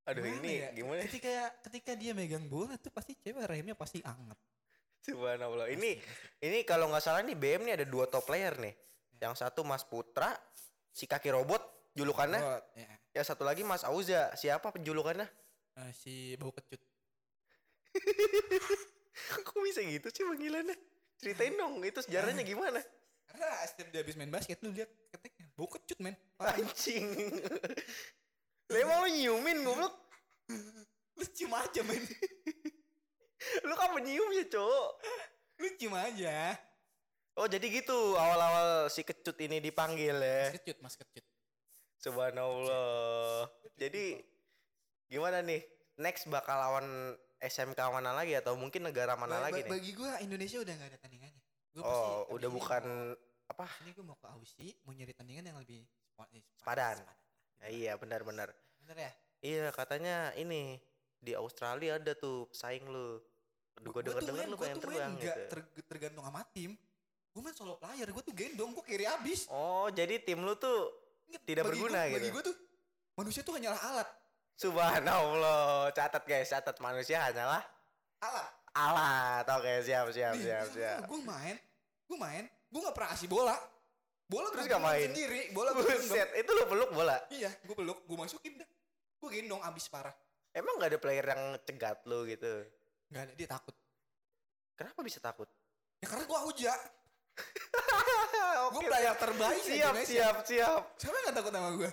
[0.05, 0.69] Aduh Gimana ini ya?
[0.73, 1.01] gimana?
[1.05, 1.29] Ketika
[1.61, 4.37] ketika dia megang bola tuh pasti cewek remnya pasti anget.
[5.05, 5.69] Subhanallah.
[5.69, 6.01] Ini
[6.41, 8.73] ini kalau nggak salah nih BM nih ada dua top player nih.
[9.21, 10.33] Yang satu Mas Putra,
[10.89, 11.61] si kaki robot
[11.93, 12.41] julukannya.
[12.41, 12.89] Oh, ya.
[13.13, 14.33] Ya satu lagi Mas Auza.
[14.33, 15.29] Siapa penjulukannya?
[15.77, 16.81] Eh, si bau kecut.
[19.45, 20.77] Kok bisa gitu sih panggilannya?
[21.19, 22.79] Ceritain dong, itu sejarahnya gimana?
[23.25, 26.15] Karena setiap dia habis main basket lu lihat keteknya bau kecut men.
[26.39, 27.07] Anjing.
[28.71, 29.93] Lah emang lu nyiumin goblok?
[31.15, 32.03] lu cium aja men.
[33.63, 34.89] Lu kan penyium ya, Cok.
[35.61, 36.57] lu cium aja.
[37.35, 40.51] Oh, jadi gitu awal-awal si kecut ini dipanggil ya.
[40.51, 41.25] Mas kecut, mas kecut.
[41.99, 43.51] Subhanallah.
[43.75, 44.23] Jadi
[45.11, 45.59] gimana nih?
[45.99, 49.71] Next bakal lawan SMK mana lagi atau mungkin negara mana Ba- lagi ba- nih?
[49.71, 51.41] Bagi gua Indonesia udah gak ada tandingannya.
[51.71, 53.65] Gua Oh, pasti udah bukan mau- apa?
[53.81, 55.85] Ini gue mau ke Aussie, mau nyari tandingan yang lebih
[56.31, 56.97] eh, Sepadan.
[56.97, 56.97] sepadan.
[57.61, 58.49] Ya, iya, benar-benar.
[58.79, 59.11] Bener ya?
[59.39, 60.79] Iya, katanya ini
[61.15, 63.19] di Australia ada tuh pesaing lu.
[63.75, 65.49] Gue denger-denger main- lu pengen terbang nggak gitu.
[65.51, 66.73] ter- tergantung sama tim.
[67.29, 69.45] Gue main solo player, gue tuh gendong, gue kiri abis.
[69.47, 70.89] Oh, jadi tim lu tuh
[71.25, 72.31] Ingat, Tidak bagi berguna gua, Bagi gitu.
[72.31, 72.55] gue tuh,
[73.15, 74.07] manusia tuh hanyalah alat.
[74.55, 75.91] Subhanallah.
[75.91, 77.63] Catat guys, catat manusia hanyalah
[78.23, 78.49] Alat.
[78.73, 79.45] alat.
[79.59, 80.99] Oke, siap, siap, Nih, siap, siap.
[81.05, 81.55] Gue main,
[82.07, 83.55] gue main, gue gak pernah kasih bola.
[84.25, 85.07] Bola Terus nggak main?
[85.13, 85.85] sendiri, bola gue.
[85.85, 87.17] Buset, itu lu peluk bola.
[87.29, 88.69] Iya, gue peluk, gue masukin dah.
[89.21, 90.15] Gue gendong abis parah.
[90.49, 92.63] Emang gak ada player yang cegat lu gitu?
[93.11, 93.75] Gak ada, dia takut.
[94.73, 95.45] Kenapa bisa takut?
[95.99, 96.73] Ya karena gue auja.
[98.71, 100.09] Gue player terbaik di siap, Indonesia.
[100.15, 100.81] siap, siap.
[100.97, 101.91] Siapa yang gak takut sama gue?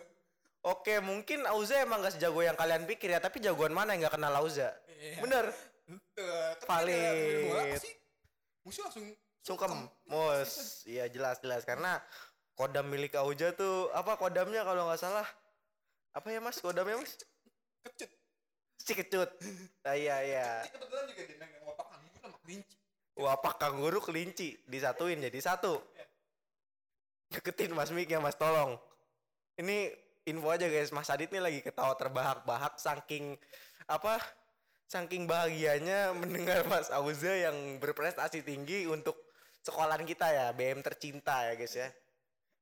[0.63, 4.15] Oke, mungkin Auza emang gak sejago yang kalian pikir ya, tapi jagoan mana yang gak
[4.15, 4.71] kenal Auza?
[4.87, 5.19] Iya.
[5.19, 5.51] Bener,
[6.15, 7.83] Ketika Valid.
[8.63, 9.07] musuh langsung
[9.43, 9.73] sungkem,
[10.07, 10.87] mus.
[10.87, 11.99] Iya jelas jelas karena
[12.55, 15.27] kodam milik Auza tuh apa kodamnya kalau nggak salah?
[16.15, 17.19] Apa ya mas kodamnya mas?
[17.83, 18.11] kecut.
[18.79, 19.31] Si kecut.
[19.83, 20.49] Ah, iya iya.
[20.71, 22.77] Kebetulan juga dia megang otak kan, gue sama kelinci.
[23.19, 25.83] Wapak kanguru kelinci disatuin jadi satu.
[27.35, 28.79] Deketin mas Mik ya mas tolong.
[29.59, 29.91] Ini
[30.29, 33.35] info aja guys, Mas Adit nih lagi ketawa terbahak-bahak saking
[33.89, 34.19] apa?
[34.87, 39.17] Saking bahagianya mendengar Mas Auza yang berprestasi tinggi untuk
[39.65, 41.89] sekolahan kita ya, BM tercinta ya guys ya.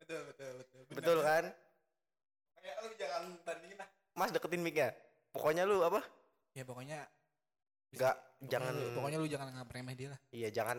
[0.00, 0.80] Betul, betul, betul.
[0.94, 1.44] Betul kan?
[2.60, 3.88] Kayak lu jangan bandingin lah.
[4.14, 4.92] Mas deketin mic-nya.
[5.32, 6.02] Pokoknya lu apa?
[6.54, 7.06] Ya pokoknya
[7.90, 10.20] Enggak, jangan lu, pokoknya lu jangan nganggap remeh dia lah.
[10.30, 10.78] iya jangan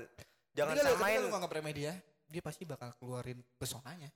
[0.56, 1.92] jangan samain lu nganggap remeh dia,
[2.32, 4.08] dia pasti bakal keluarin pesonanya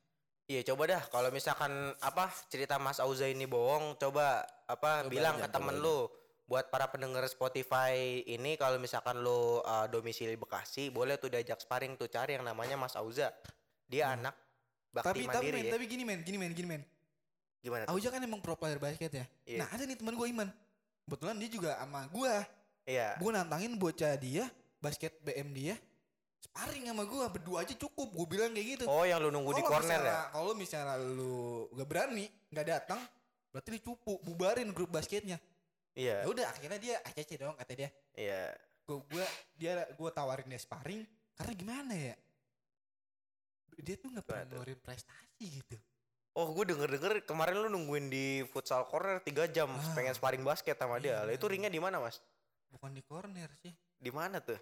[0.46, 5.36] Iya coba dah kalau misalkan apa cerita Mas Auza ini bohong coba apa Coba bilang
[5.42, 6.06] ke temen lu
[6.46, 11.98] buat para pendengar Spotify ini kalau misalkan lu uh, domisili Bekasi boleh tuh diajak sparring
[11.98, 13.34] tuh cari yang namanya Mas Auza.
[13.86, 14.22] Dia Hmm.
[14.22, 14.36] anak
[14.94, 15.72] bakti tapi tapi mandiri men ya.
[15.76, 16.82] tapi gini men gini men gini men
[17.60, 17.98] Gimana tuh?
[17.98, 19.60] Auja kan emang pro player basket ya Iya.
[19.60, 20.50] nah ada nih teman gue Iman
[21.04, 22.34] kebetulan dia juga sama gue
[22.86, 23.18] Iya.
[23.18, 24.46] gue nantangin bocah dia
[24.78, 25.76] basket BM dia
[26.46, 29.60] sparring sama gue berdua aja cukup gue bilang kayak gitu Oh yang lu nunggu di
[29.60, 29.98] Kalau corner ya?
[30.00, 31.36] misalnya- Kalau misalnya lu
[31.72, 33.02] gak berani, gak datang,
[33.50, 35.42] berarti dicupu, bubarin grup basketnya.
[35.96, 36.28] Ya Iya.
[36.28, 37.90] udah akhirnya dia ACC dong kata dia.
[38.14, 38.52] Iya.
[38.84, 41.02] Gue gua dia gua tawarin dia sparring
[41.34, 42.16] karena gimana ya?
[43.76, 45.76] Dia tuh nggak pernah ngeluarin prestasi gitu.
[46.32, 49.96] Oh gue denger-denger kemarin lu nungguin di futsal corner 3 jam Ah.
[49.96, 51.24] pengen sparring basket sama dia.
[51.24, 51.40] Lah Iya.
[51.40, 52.20] itu ringnya di mana mas?
[52.68, 54.60] Bukan di corner sih, Di mana tuh?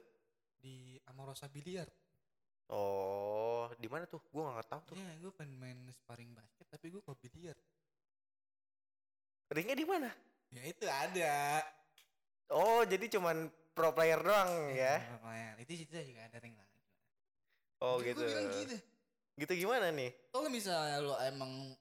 [0.63, 1.91] Di Amorosa Biliar.
[2.71, 4.23] Oh di mana tuh?
[4.31, 4.95] Gue nggak tahu tuh.
[4.95, 7.57] Iya, gue pengen main sparring basket tapi gue ke biliar.
[9.51, 10.09] Ringnya di mana?
[10.49, 11.59] Ya itu ada.
[12.49, 15.03] Oh jadi cuman pro player doang ya?
[15.19, 15.59] lumayan.
[15.59, 16.79] Itu situ juga ada ring lagi.
[17.83, 18.23] Oh Jadi gitu.
[18.23, 18.77] Gue bilang gitu.
[19.33, 20.11] Gitu gimana nih?
[20.29, 21.73] kalau misalnya lo emang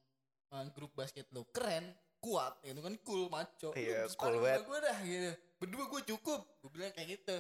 [0.51, 1.85] uh, grup basket lo keren
[2.17, 4.63] kuat itu kan cool maco Iya, cool banget.
[4.63, 7.37] gue dah gitu berdua gue cukup gue bilang kayak gitu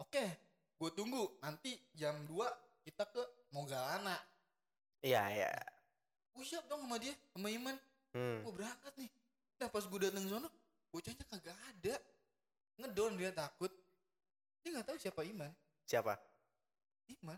[0.00, 0.24] oke
[0.76, 2.36] gue tunggu nanti jam 2
[2.82, 4.16] kita ke Mogalana
[5.00, 5.52] Iya iya.
[6.32, 7.76] gue siap dong sama dia sama Iman
[8.10, 8.40] Hmm.
[8.40, 9.10] gue berangkat nih
[9.56, 10.48] nah pas gue datang sono
[10.88, 11.96] bocahnya kagak ada
[12.76, 13.68] ngedon dia takut
[14.60, 15.52] dia nggak tahu siapa Iman
[15.84, 16.16] Siapa?
[17.12, 17.36] Iman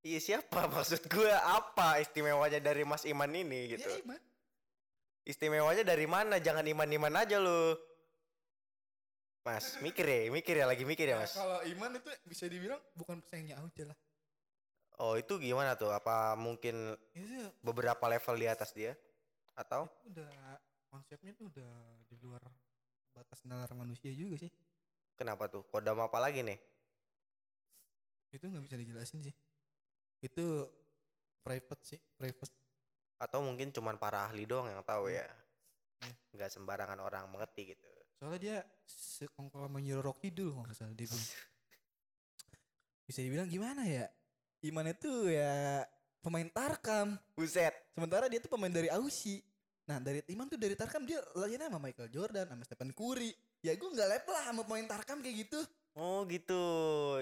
[0.00, 3.84] Iya siapa maksud gue apa istimewanya dari Mas Iman ini gitu?
[3.84, 4.20] ya Iman
[5.24, 6.36] Istimewanya dari mana?
[6.36, 7.72] Jangan iman-iman aja lu.
[9.44, 11.36] Mas, mikir ya, mikir ya, lagi mikir ya Nah, mas.
[11.36, 13.98] kalau Iman itu bisa dibilang bukan pesaingnya Auja lah
[14.96, 15.90] Oh itu gimana tuh?
[15.90, 18.94] Apa mungkin itu beberapa level di atas dia?
[19.52, 19.84] Atau?
[20.06, 20.30] itu udah
[20.88, 21.70] konsepnya tuh udah
[22.08, 22.42] di luar
[23.12, 24.50] batas nalar manusia juga sih
[25.14, 25.62] Kenapa tuh?
[25.70, 26.58] Kodam apa lagi nih?
[28.34, 29.34] itu nggak bisa dijelasin sih
[30.18, 30.66] itu
[31.46, 32.50] private sih private
[33.22, 35.22] Atau mungkin cuman para ahli doang yang tahu ya?
[36.02, 36.14] Hmm.
[36.34, 38.03] Nggak sembarangan orang mengerti gitu.
[38.16, 41.28] Soalnya dia sekongkol Nyiro Rocky dulu kalau nggak salah dia bilang.
[43.08, 44.06] bisa dibilang gimana ya
[44.64, 45.84] Iman itu ya
[46.24, 47.74] pemain Tarkam Buset.
[47.92, 49.44] sementara dia tuh pemain dari Aussie
[49.84, 53.28] nah dari Iman tuh dari Tarkam dia latihannya sama Michael Jordan sama Stephen Curry
[53.60, 55.60] ya gue nggak level lah sama pemain Tarkam kayak gitu
[55.94, 56.62] Oh gitu.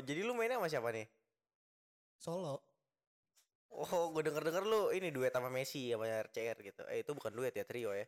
[0.00, 1.06] Jadi lu mainnya sama siapa nih?
[2.22, 2.62] solo
[3.72, 6.82] Oh, gue denger-denger lu ini duet sama Messi sama RCR gitu.
[6.92, 8.04] Eh itu bukan duet ya, trio ya.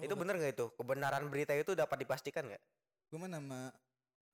[0.00, 0.66] Itu bener nggak itu?
[0.76, 2.62] Kebenaran berita itu dapat dipastikan nggak?
[3.10, 3.74] gue mah nama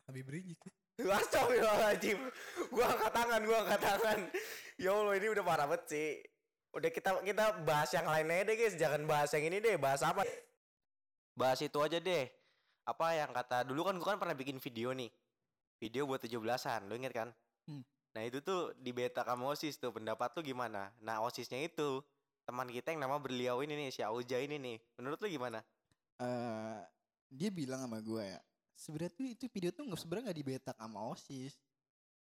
[0.05, 0.61] Habib Rizik
[1.01, 2.21] Astagfirullahaladzim
[2.73, 4.19] Gua angkat tangan, gua angkat tangan
[4.77, 6.09] Ya Allah ini udah parah banget sih
[6.77, 10.01] Udah kita kita bahas yang lain aja deh guys Jangan bahas yang ini deh, bahas
[10.05, 10.25] apa
[11.37, 12.29] Bahas itu aja deh
[12.85, 15.09] Apa yang kata, dulu kan gua kan pernah bikin video nih
[15.77, 17.29] Video buat 17an, lu inget kan?
[17.69, 17.85] Hmm.
[18.17, 20.89] Nah itu tuh di beta kamu OSIS tuh, pendapat lu gimana?
[21.05, 22.01] Nah OSISnya itu
[22.47, 24.77] Teman kita yang nama berliau ini nih, si Auja ini nih.
[25.03, 25.61] Menurut lu gimana?
[26.17, 26.81] eh
[27.29, 28.41] dia bilang sama gue ya
[28.77, 31.55] sebenarnya tuh itu video tuh nggak sebenarnya nggak dibetak sama osis.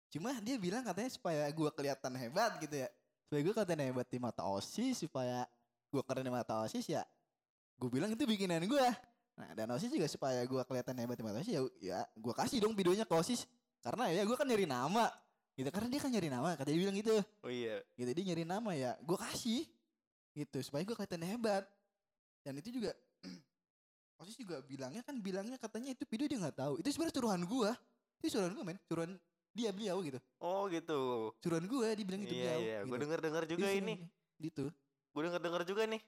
[0.09, 2.89] Cuma dia bilang katanya supaya gue kelihatan hebat gitu ya.
[3.29, 5.45] Supaya gue kelihatan hebat di mata osis supaya
[5.93, 7.05] gue keren di mata osis ya
[7.79, 8.87] gue bilang itu bikinan gue
[9.39, 12.65] nah dan osis juga supaya gue kelihatan hebat di mata osis ya ya gue kasih
[12.65, 13.45] dong videonya ke osis.
[13.85, 15.13] Karena ya gue kan nyari nama.
[15.53, 17.17] Gitu karena dia kan nyari nama katanya dia bilang gitu.
[17.45, 17.85] Oh iya.
[17.93, 19.69] Gitu dia nyari nama ya gue kasih
[20.39, 21.65] gitu supaya gue kelihatan hebat.
[22.47, 22.95] Dan itu juga
[24.23, 26.75] Osis juga bilangnya kan bilangnya katanya itu video dia nggak tahu.
[26.83, 27.71] Itu sebenarnya suruhan gue
[28.19, 28.79] itu suruhan gue men.
[28.87, 29.11] Suruhan
[29.55, 30.19] dia beliau gitu.
[30.43, 31.31] Oh gitu.
[31.43, 32.89] Suruhan gue dia bilang itu Iya beliau iya, gitu.
[32.91, 33.95] gue denger-denger juga Dia ini.
[34.39, 34.65] gitu.
[35.15, 36.03] Gue denger denger juga nih.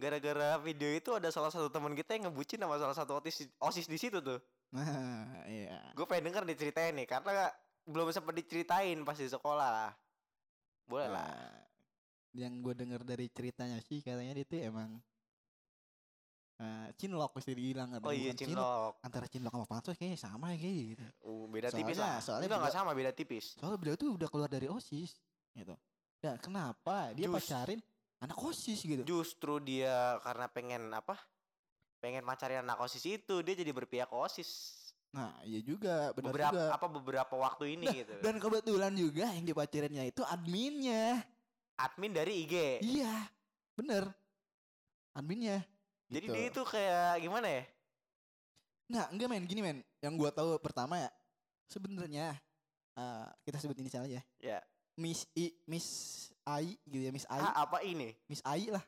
[0.00, 3.86] Gara-gara video itu ada salah satu teman kita yang ngebucin sama salah satu osis osis
[3.86, 4.38] di situ tuh.
[4.74, 5.90] Nah iya.
[5.94, 7.50] Gue pengen denger diceritain nih karena
[7.84, 9.90] belum sempat diceritain pas di sekolah
[10.86, 11.26] boleh lah.
[11.26, 11.54] Nah,
[12.32, 14.90] yang gue dengar dari ceritanya sih katanya dia tuh emang
[16.60, 20.58] eh cinlok mesti dibilang katanya oh iya cinlok antara cinlok sama pansos kayaknya sama ya
[20.60, 23.78] kayak gitu uh, beda tipis Soalnya- lah soalnya enggak nggak beda- sama beda tipis Soalnya
[23.80, 25.10] beliau tuh udah keluar dari OSIS
[25.50, 25.74] gitu.
[26.20, 27.34] Dan kenapa dia Jus.
[27.34, 27.80] pacarin
[28.20, 29.02] anak OSIS gitu.
[29.02, 31.16] justru dia karena pengen apa
[31.96, 34.76] pengen pacarin anak osis itu dia jadi berpihak osis
[35.10, 36.70] Nah, iya juga, benar beberapa juga.
[36.70, 41.18] apa beberapa waktu ini Nah, gitu Dan kebetulan juga yang dipacarinnya itu adminnya.
[41.80, 43.28] Admin dari IG Iya,
[43.74, 44.10] bener.
[45.10, 45.64] Adminnya.
[46.06, 46.34] jadi gitu.
[46.34, 47.64] dia itu kayak gimana ya
[48.88, 49.78] Nah, enggak men, gini men.
[50.00, 51.10] Yang gua tahu pertama ya,
[51.64, 52.34] sebenarnya
[52.92, 54.18] eh, kita sebut inisial aja.
[54.36, 54.58] ya
[54.98, 55.86] Miss I Miss
[56.42, 58.10] Ai gitu ya Miss Ai Ah, apa ini?
[58.26, 58.82] Miss Ai lah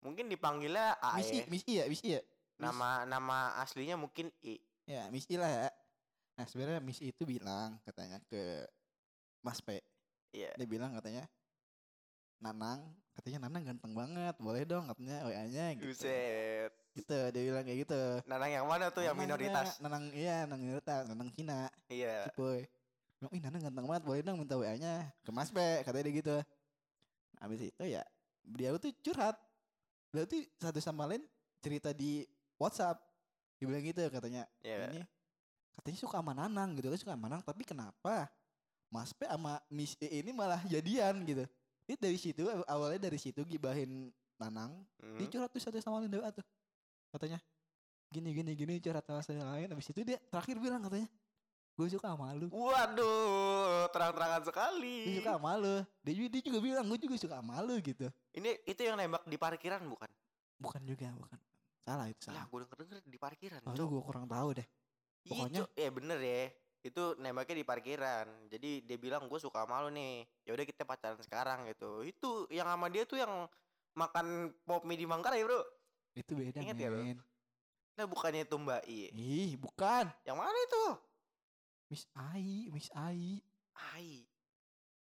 [0.00, 1.46] Mungkin dipanggilnya Miss I AE.
[1.46, 4.56] Miss I ya Miss I ya Miss- Nama nama aslinya mungkin I.
[4.84, 5.68] ya Miss I lah ya
[6.34, 8.64] nah sebenarnya Miss I itu bilang katanya ke
[9.38, 9.78] Mas P
[10.32, 10.50] Iya.
[10.56, 11.28] dia bilang katanya
[12.44, 12.80] Nanang
[13.16, 15.88] katanya Nanang ganteng banget boleh dong katanya WA nya gitu.
[15.96, 16.70] Buset.
[16.94, 18.02] gitu dia bilang kayak gitu.
[18.28, 19.80] Nanang yang mana tuh yang Nanang minoritas?
[19.80, 22.28] Nanang iya Nanang minoritas Nanang Cina Iya.
[22.28, 22.68] tipe
[23.16, 25.56] bilang ih Nanang ganteng banget boleh dong minta WA nya ke Mas P
[25.88, 26.36] katanya dia gitu.
[27.40, 28.04] Habis itu ya
[28.44, 29.40] dia tuh curhat.
[30.12, 31.24] Berarti satu sama lain
[31.64, 32.28] cerita di
[32.60, 33.00] WhatsApp.
[33.56, 34.44] Dia bilang gitu katanya.
[34.60, 34.92] Iya.
[34.92, 35.02] ini
[35.74, 38.28] katanya suka sama Nanang gitu kan suka sama Nanang tapi kenapa
[38.92, 41.48] Mas P sama Miss E ini malah jadian gitu
[41.84, 45.14] itu dari situ awalnya dari situ gibahin Nanang Hmm.
[45.14, 46.42] dia curhat tuh satu sama lain doa tuh
[47.08, 47.38] katanya
[48.08, 51.06] gini gini gini curhat sama saya lain habis itu dia terakhir bilang katanya
[51.74, 54.98] gue suka sama lu Waduh, terang-terangan gue sekali.
[55.18, 58.50] suka sama lu dia juga, dia juga bilang gue juga suka sama lu gitu Ini
[58.64, 60.10] itu yang nembak di parkiran bukan?
[60.56, 61.38] bukan juga bukan
[61.82, 63.60] salah itu Lah, salah gue denger-denger di parkiran.
[63.66, 63.90] Aduh Cok.
[63.90, 64.66] gue kurang tahu deh
[65.24, 66.42] Iya, pokoknya- ya bener ya.
[66.84, 68.28] Itu nembaknya di parkiran.
[68.52, 70.28] Jadi dia bilang gue suka sama lu nih.
[70.44, 72.04] Ya udah kita pacaran sekarang gitu.
[72.04, 73.48] Itu yang sama dia tuh yang
[73.96, 75.64] makan pop mie di Manggarai, Bro.
[76.14, 77.18] itu beda Ingat ya, men
[77.94, 79.00] Nah, bukannya itu Mbak I.
[79.14, 80.84] ih bukan Yang mana itu?
[81.90, 83.38] Miss Ai Miss Ai
[83.94, 84.26] Ai.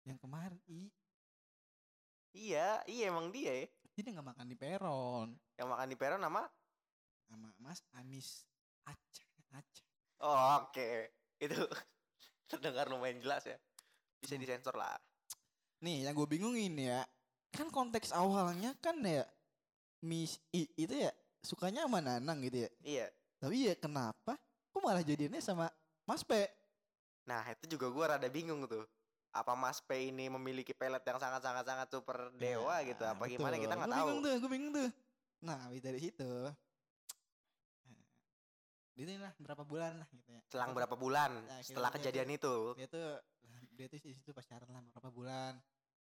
[0.09, 0.89] yang kemarin i
[2.33, 3.67] Iya, iya emang dia ya.
[3.97, 5.29] dia nggak makan di peron
[5.61, 6.49] Yang makan di peron nama
[7.29, 8.49] sama Mas Amis
[8.89, 9.85] Aceh Aceh
[10.21, 11.20] Oh, oke.
[11.41, 11.57] Itu
[12.51, 13.57] terdengar lumayan jelas ya.
[14.21, 14.43] Bisa Hmm.
[14.43, 15.01] disensor lah.
[15.81, 17.01] nih yang gue bingung ini ya
[17.51, 19.25] kan konteks awalnya kan ya
[20.01, 21.09] Miss I itu ya
[21.41, 23.07] sukanya sama Nanang gitu ya Iya.
[23.39, 24.37] tapi ya kenapa
[24.69, 25.73] kok malah jadinya sama
[26.05, 26.37] Mas P
[27.25, 28.85] Nah, itu juga gua rada bingung tuh.
[29.31, 33.03] Apa Mas P ini memiliki pelet yang sangat-sangat sangat super dewa Ya, gitu?
[33.07, 34.01] Apa gimana kita nggak Gue tahu.
[34.05, 34.89] bingung tuh, gue bingung tuh.
[35.41, 36.29] Nah, dari situ,
[39.01, 40.43] itu lah berapa bulan lah gitu ya.
[40.47, 42.55] Selang berapa bulan Nah, setelah kita- kejadian itu?
[42.77, 43.09] Dia tuh,
[43.73, 45.57] dia tuh di situ pacaran lah berapa bulan.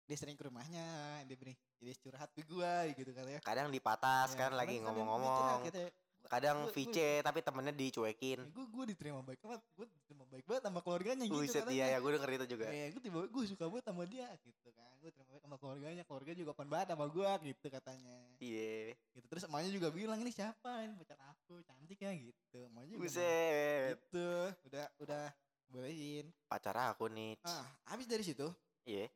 [0.09, 3.45] Dia sering ke rumahnya, dia beri, dia curhat ke gua gitu katanya.
[3.45, 5.37] Kadang dipatas Ya, kan lagi kadang dia ngomong-ngomong.
[5.37, 8.39] curhat, katanya, Kadang Gua- VC tapi temennya dicuekin.
[8.45, 11.99] gue gue diterima baik banget, gue diterima baik banget sama keluarganya gitu Buset iya ya
[11.99, 12.67] gue denger itu juga.
[12.67, 14.93] Eh, gue tiba gue suka banget sama dia gitu kan.
[14.99, 18.17] Gue terima baik sama keluarganya, keluarga juga open banget sama gue gitu katanya.
[18.39, 18.93] Iya.
[19.11, 23.03] gitu terus emaknya juga bilang ini siapa ini pacar aku cantik ya gitu emaknya juga
[23.05, 23.95] Buset.
[24.05, 24.29] gitu
[24.65, 25.25] udah udah
[25.67, 27.35] bolehin Pacar aku nih.
[27.43, 28.47] ah habis dari situ
[28.85, 29.07] Iya.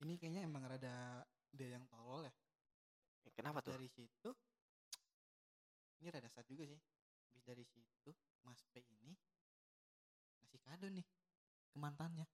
[0.00, 2.32] ini kayaknya emang rada dia yang tolol ya
[3.30, 3.72] Kenapa tuh?
[3.72, 4.30] dari situ
[6.00, 6.80] ini rada sad juga sih
[7.30, 8.10] habis dari situ
[8.42, 9.12] mas P ini
[10.40, 11.06] ngasih kado nih
[11.70, 12.26] ke mantannya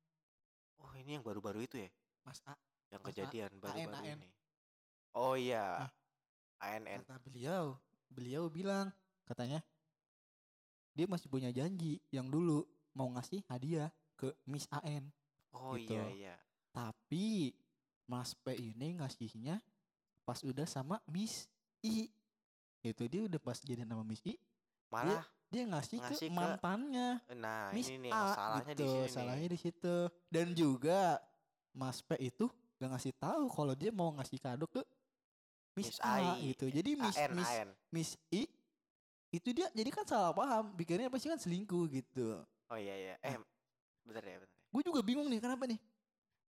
[0.76, 1.88] Oh ini yang baru-baru itu ya?
[2.20, 2.52] mas A
[2.92, 4.28] Yang Mas kejadian baru-baru ini.
[5.16, 5.88] Oh iya.
[5.88, 5.90] Ah.
[6.60, 7.00] ANN.
[7.04, 7.76] kata beliau
[8.08, 8.88] beliau bilang
[9.28, 9.60] katanya
[10.96, 12.64] dia masih punya janji yang dulu
[12.96, 15.12] mau ngasih hadiah ke Miss AN
[15.52, 15.96] Oh gitu.
[15.96, 16.34] iya iya.
[16.72, 17.52] tapi
[18.08, 19.60] Mas P ini ngasihnya
[20.24, 21.48] pas udah sama Miss
[21.84, 22.08] I
[22.88, 24.34] itu dia udah pas jadi nama Miss I
[24.86, 28.88] Malah dia ngasih, Ngasih ke ke mantannya nah Miss ini nih A salahnya gitu di
[28.88, 29.08] sini.
[29.10, 29.96] salahnya di situ
[30.28, 31.00] dan juga
[31.70, 32.46] Mas P itu
[32.76, 34.82] gak ngasih tahu kalau dia mau ngasih kado ke
[35.74, 36.50] Miss, Miss A I.
[36.50, 37.68] gitu jadi Miss AN Miss AN.
[37.90, 38.42] Miss I
[39.28, 43.14] itu dia jadi kan salah paham pikirnya pasti kan selingkuh gitu Oh iya iya.
[43.20, 43.38] Eh
[44.02, 44.50] bentar ya bentar.
[44.52, 44.66] ya.
[44.68, 45.78] gue juga bingung nih kenapa nih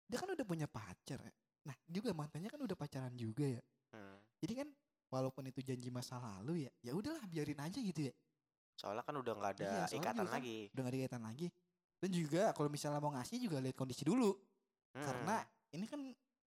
[0.05, 4.19] dia kan udah punya pacar ya nah juga mantannya kan udah pacaran juga ya Hmm.
[4.37, 4.69] jadi kan
[5.09, 8.15] walaupun itu janji masa lalu ya ya udahlah biarin aja gitu ya
[8.77, 10.69] Soalnya kan udah nggak ada Iya, ikatan kan lagi.
[10.69, 11.49] udah gak ada kaitan lagi
[11.97, 14.37] dan juga kalau misalnya mau ngasih juga lihat kondisi dulu
[14.93, 15.05] Hmm.
[15.05, 15.37] karena
[15.73, 16.01] ini kan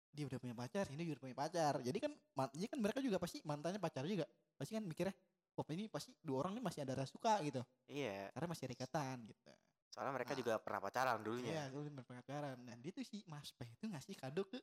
[0.10, 2.12] dia udah punya pacar ini juga udah punya pacar jadi kan
[2.50, 4.25] jadi kan mereka juga pasti mantannya pacar juga
[4.58, 5.13] pasti kan mikirnya
[5.54, 8.34] oh ini pasti dua orang ini masih ada rasa suka gitu Iya.
[8.34, 9.54] karena masih ada ikatan gitu
[9.90, 10.38] Soalnya mereka Nah.
[10.38, 11.50] juga pernah pacaran dulunya.
[11.50, 12.62] Iya, dulu berpacaran.
[12.62, 14.62] Dan dia tuh si Mas P itu ngasih kado ke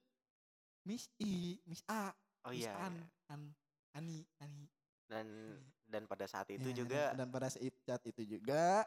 [0.87, 2.14] Miss I, Miss A,
[2.47, 2.79] Oh Miss iya.
[2.79, 3.35] An, iya.
[3.35, 3.41] An,
[3.97, 4.65] Ani, Ani.
[5.07, 5.27] Dan
[5.87, 8.83] dan pada saat itu Ya, juga dan, dan pada saat itu juga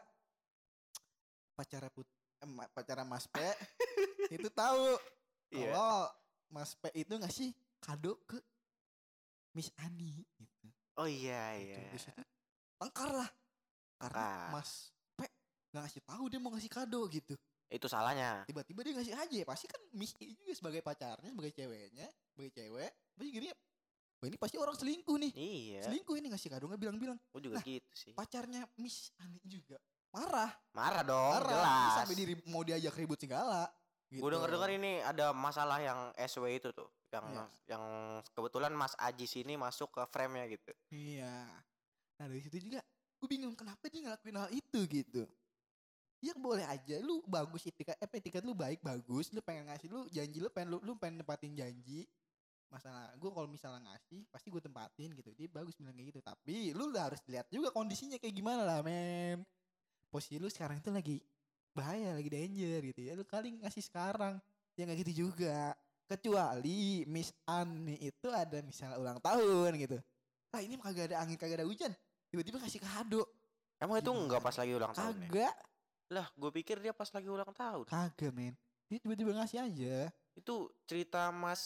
[1.52, 2.04] pacara put
[2.40, 3.36] eh, pacara Mas P
[4.36, 4.96] itu tahu
[5.50, 5.74] Iya.
[5.74, 6.06] kalau
[6.48, 8.38] Mas P itu ngasih kado ke
[9.50, 10.66] Miss Ani gitu.
[10.94, 11.74] Oh iya Gitu.
[12.06, 12.14] iya.
[12.76, 13.30] Tengkar lah.
[13.98, 14.50] Karena Tengkar.
[14.52, 14.70] Mas
[15.16, 15.20] P
[15.70, 17.34] nggak ngasih tahu dia mau ngasih kado gitu.
[17.66, 18.42] Itu salahnya.
[18.46, 22.90] tiba-tiba dia ngasih aja pasti kan Miss I juga sebagai pacarnya sebagai ceweknya sebagai cewek
[23.14, 23.48] pasti gini
[24.20, 25.80] Wah ini pasti orang selingkuh nih Iya.
[25.82, 28.12] selingkuh ini ngasih kado nggak bilang-bilang Gue juga Nah, gitu sih.
[28.12, 29.80] pacarnya Miss Ani juga
[30.12, 31.92] marah Marah dong, marah jelas.
[31.98, 33.64] sampai diri mau diajak ribut segala
[34.10, 34.18] Gitu.
[34.18, 37.44] Gue denger dengar ini ada masalah yang SW itu tuh, yang Iya.
[37.70, 37.84] yang
[38.28, 40.74] kebetulan Mas Aji sini masuk ke frame-nya gitu.
[40.90, 41.46] Iya.
[42.18, 42.82] Nah dari situ juga
[43.16, 45.22] gue bingung kenapa dia ngelakuin hal itu gitu.
[46.18, 50.02] Ya boleh aja lu bagus etikat eh etikat lu baik bagus lu pengen ngasih lu
[50.10, 52.02] janji lu pengen lu, lu pengen nempatin janji
[52.70, 55.30] masalah gue kalau misalnya ngasih pasti gue tempatin gitu.
[55.34, 56.20] Dia bagus bilang kayak gitu.
[56.22, 59.42] Tapi lu udah harus lihat juga kondisinya kayak gimana lah men.
[60.08, 61.18] Posisi lu sekarang itu lagi
[61.74, 63.12] bahaya lagi danger gitu ya.
[63.18, 64.38] Lu kali ngasih sekarang
[64.78, 65.74] ya nggak gitu juga.
[66.10, 69.98] Kecuali Miss Anne itu ada misalnya ulang tahun gitu.
[70.50, 71.94] Lah ini kagak ada angin kagak ada hujan.
[72.30, 73.26] Tiba-tiba kasih kado
[73.80, 74.22] Emang itu Gimana?
[74.28, 75.28] enggak pas lagi ulang tahun ya?
[75.32, 75.54] kagak.
[76.10, 77.84] Lah, gue pikir dia pas lagi ulang tahun.
[77.88, 78.54] kagak men.
[78.92, 79.96] Dia tiba-tiba ngasih aja
[80.36, 81.60] Itu cerita Mas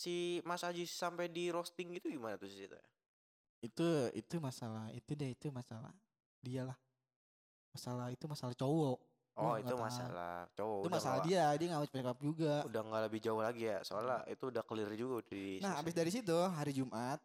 [0.00, 2.84] si Mas Aji sampai di roasting itu gimana tuh ceritanya?
[3.64, 5.88] itu itu masalah itu deh itu masalah
[6.44, 6.76] dia lah.
[7.72, 8.98] Masalah itu masalah cowok.
[9.34, 10.80] Oh, Gua itu masalah cowok.
[10.84, 12.54] itu masalah dia dia nggak mau speak up juga.
[12.68, 15.58] Udah nggak lebih jauh lagi ya, soalnya itu udah clear juga di.
[15.64, 17.18] nah abis dari situ hari Jumat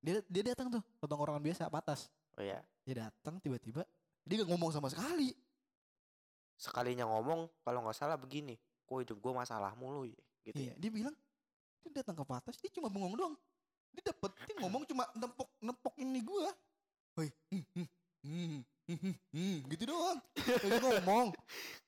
[0.00, 2.08] dia dia datang tuh potong orang biasa patas.
[2.40, 3.84] Oh ya, dia datang tiba-tiba
[4.24, 5.36] dia gak ngomong sama sekali.
[6.56, 8.56] Sekalinya ngomong kalau nggak salah begini,
[8.90, 10.18] kok hidup gue masalah mulu ya,
[10.50, 10.58] gitu.
[10.58, 11.14] iya dia bilang
[11.86, 13.34] dia datang ke patas dia cuma bengong doang.
[13.94, 16.50] Dia dapet dia ngomong cuma nempok nempok ini gua.
[17.18, 17.88] Woi, hmm, hmm,
[18.22, 18.60] hmm,
[18.90, 21.26] hmm, hmm, hmm, gitu doang Dia ngomong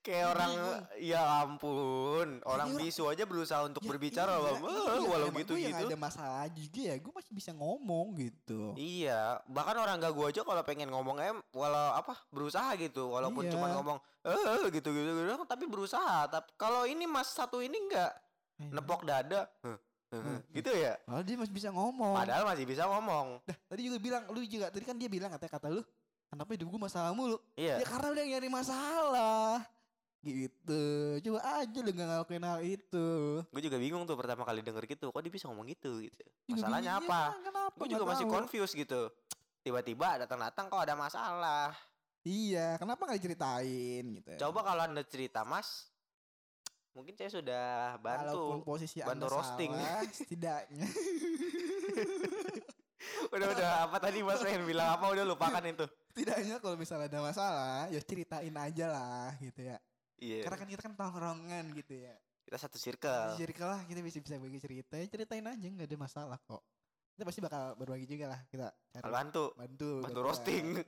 [0.02, 0.82] Kayak orang bingung.
[0.98, 5.28] ya ampun, orang orang- bisu aja berusaha untuk Ya berbicara iya, loh, iya, "Wah, walau
[5.28, 5.86] emang gitu gitu.
[5.86, 10.42] ada masalah juga ya gue masih bisa ngomong gitu Iya, bahkan orang gak gue aja
[10.42, 13.74] kalau pengen ngomong em, walau apa berusaha gitu, walaupun cuma Iya.
[13.76, 16.26] ngomong eh gitu gitu gitu, tapi berusaha.
[16.26, 18.10] Tapi kalau ini mas satu ini enggak
[18.60, 19.78] nepok dada, "Huh, huh,
[20.12, 20.40] huh," Hmm.
[20.50, 20.98] gitu ya.
[21.00, 23.38] Padahal dia masih bisa ngomong Padahal masih bisa ngomong.
[23.40, 25.82] Dah, tadi juga bilang lu juga tadi kan dia bilang katanya kata lu
[26.32, 27.76] kenapa hidup gue masalah mulu Iya.
[27.76, 29.60] ya karena yang nyari masalah
[30.18, 30.84] gitu
[31.20, 33.08] coba aja lu gak ngelakuin hal itu
[33.44, 36.22] Gue juga bingung tuh pertama kali denger gitu, kok dia bisa ngomong gitu gitu.
[36.48, 37.20] Masalahnya bingung, apa?
[37.28, 38.32] ya, kenapa Gue juga masih tahu.
[38.32, 39.00] confused gitu.
[39.60, 41.74] Tiba-tiba datang-datang kok ada masalah.
[42.22, 45.90] iya kenapa gak diceritain gitu Coba kalau anda cerita mas,
[46.92, 48.64] mungkin saya sudah Walaupun bantu.
[48.64, 49.70] posisi bantu anda roasting.
[49.74, 50.86] salah setidaknya
[53.34, 55.86] udah udah apa tadi mas pengen bilang apa udah lupakan itu.
[56.12, 59.78] setidaknya kalau misalnya ada masalah ya ceritain aja lah gitu ya
[60.22, 60.46] Iya.
[60.46, 63.38] karena kan kita kan tongkrongan gitu ya Kita satu circle.
[63.38, 66.62] Jadi lah kita bisa bisa bagi cerita ya ceritain aja nggak ada masalah kok
[67.12, 70.66] kita pasti bakal berbagi juga lah kita cari bantu, bantu bantu roasting.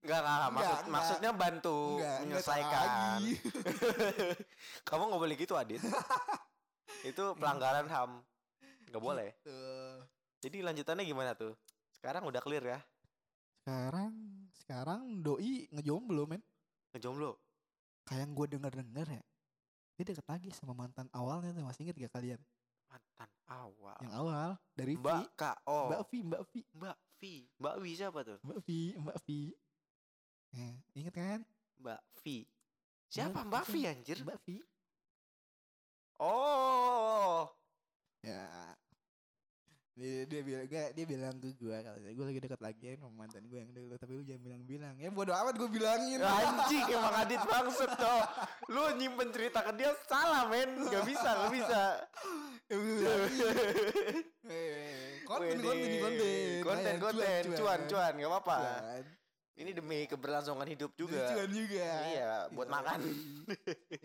[0.00, 0.88] Enggak, enggak, maksud, enggak.
[0.88, 3.20] maksudnya bantu Enggak, menyelesaikan.
[4.88, 5.82] Kamu nggak boleh gitu, Adit.
[7.12, 8.24] Itu pelanggaran HAM.
[8.88, 9.28] Nggak boleh.
[9.36, 9.60] Gitu.
[10.40, 11.52] Jadi lanjutannya gimana tuh?
[11.92, 12.80] Sekarang udah clear ya?
[13.60, 14.16] sekarang
[14.56, 16.40] sekarang doi ngejomblo men
[16.90, 17.36] Ngejomblo.
[18.08, 19.22] kayak yang gue denger denger ya
[19.94, 22.40] dia deket lagi sama mantan awalnya tuh masih inget gak kalian
[22.88, 23.94] Mantan awal.
[24.00, 25.78] yang awal dari Mbak Vi K.O.
[25.86, 27.34] Mbak Vi Mbak Vi Mbak Vi.
[27.60, 28.38] Mbak Vi siapa tuh?
[28.40, 29.40] Mbak Vi Mbak Vi
[30.56, 31.40] eh, inget kan
[31.76, 32.36] Mbak Vi.
[33.12, 34.18] Siapa Mbak Vi anjir?
[34.24, 34.56] Mbak Vi
[36.16, 37.44] Oh.
[38.20, 38.72] ya
[39.98, 43.44] dia, dia bilang dia, dia bilang ke gue kalau gue lagi deket lagi sama mantan
[43.44, 47.14] gue yang dulu tapi lu jangan bilang bilang ya bodo amat gue bilangin Anjing emang
[47.20, 48.22] Adit bangsat tuh.
[48.70, 50.70] Lu nyimpen cerita ke dia salah men.
[50.88, 51.82] Gak bisa, gak bisa.
[55.26, 57.42] Konten konten konten Konten, Ayo, konten.
[57.58, 58.12] Cuan, cuan.
[58.14, 58.58] Gak apa-apa.
[59.60, 61.34] Ini demi keberlangsungan hidup juga.
[61.34, 62.74] Cuan juga Iya, buat Iya.
[62.80, 62.98] makan.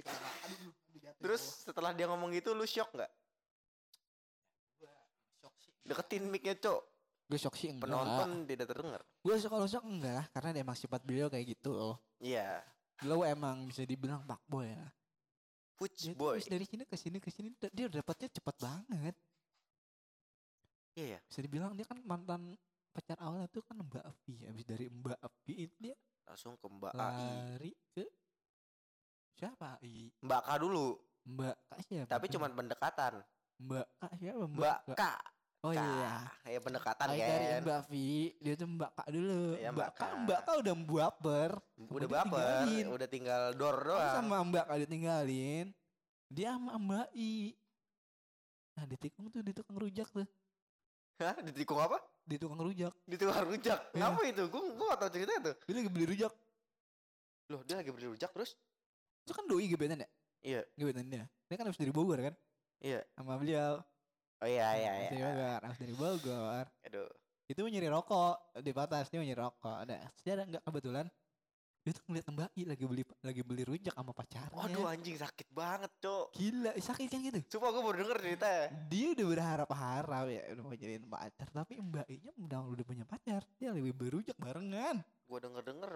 [1.23, 3.09] Terus setelah dia ngomong gitu lu shock gak?
[5.86, 6.81] Deketin mic-nya, Cok.
[7.25, 9.01] gue shock sih enggak Penonton tidak terdengar.
[9.01, 12.61] gue kalau shock enggak karena emang sifat beliau kayak gitu loh Iya.
[12.97, 14.86] beliau emang bisa dibilang pak boy ya
[15.75, 16.38] dia tuh boy.
[16.39, 19.15] dari sini ke sini ke sini dia dapatnya cepet banget
[20.93, 21.19] Iya ya.
[21.23, 22.53] bisa dibilang dia kan mantan
[22.89, 27.01] pacar awalnya tuh kan Mbak Avi habis dari Mbak Avi dia Langsung ke Mbak AI.
[27.01, 28.05] lari ke
[29.33, 30.88] siapa I Mbak K dulu.
[31.25, 33.13] Mbak Kak siapa Tapi cuman pendekatan.
[33.59, 35.03] Mbak Kak siapa Mbak K.
[35.66, 37.61] oh iya Ya pendekatan dari kan.
[37.61, 38.07] Mbak Vi
[38.38, 40.11] dia tuh Mbak Kak dulu Iya, Mbak Mbak Kak.
[40.22, 41.51] Mbak Kak udah baper
[41.89, 42.86] Udah Dia baper, tinggalin.
[42.88, 44.13] udah tinggal Kan doang.
[44.16, 45.66] sama Mbak Kak ditinggalin
[46.28, 47.34] dia sama Mbak I
[48.76, 50.28] nah di tikung tuh di tukang rujak tuh
[51.16, 51.32] Hah?
[51.39, 51.97] Di tikung apa?
[52.22, 53.80] di tukang rujak Di tukang rujak.
[53.93, 54.43] Ngapa itu?
[54.49, 55.55] Gue gue gak tau ceritanya tuh.
[55.63, 56.34] dia lagi beli rujak
[57.47, 58.57] Loh, dia lagi beli rujak terus?
[59.22, 60.09] itu kan doi gebetan ya
[60.43, 62.34] Iya, gebetan dia dia kan habis dari Bogor kan
[62.78, 63.01] iya.
[63.16, 63.80] sama beliau
[64.45, 65.25] Oh iya iya Habis dari iya.
[65.33, 67.09] Bogor habis dari Bogor Aduh.
[67.49, 71.05] itu nyari rokok di batas dia nyari rokok ada sejarah nggak kebetulan
[71.85, 75.53] dia tuh ngeliat Mbak I lagi beli lagi beli rujak sama pacarnya Waduh anjing sakit
[75.53, 76.33] banget, Cok.
[76.33, 77.39] Gila, sakit kan gitu.
[77.45, 78.65] Sumpah gue baru denger ceritanya.
[78.89, 83.45] Dia udah berharap-harap ya udah mau jadiin pacar, tapi Mbak Inya udah udah punya pacar.
[83.61, 85.05] Dia lebih berujak barengan.
[85.29, 85.91] Gue denger-denger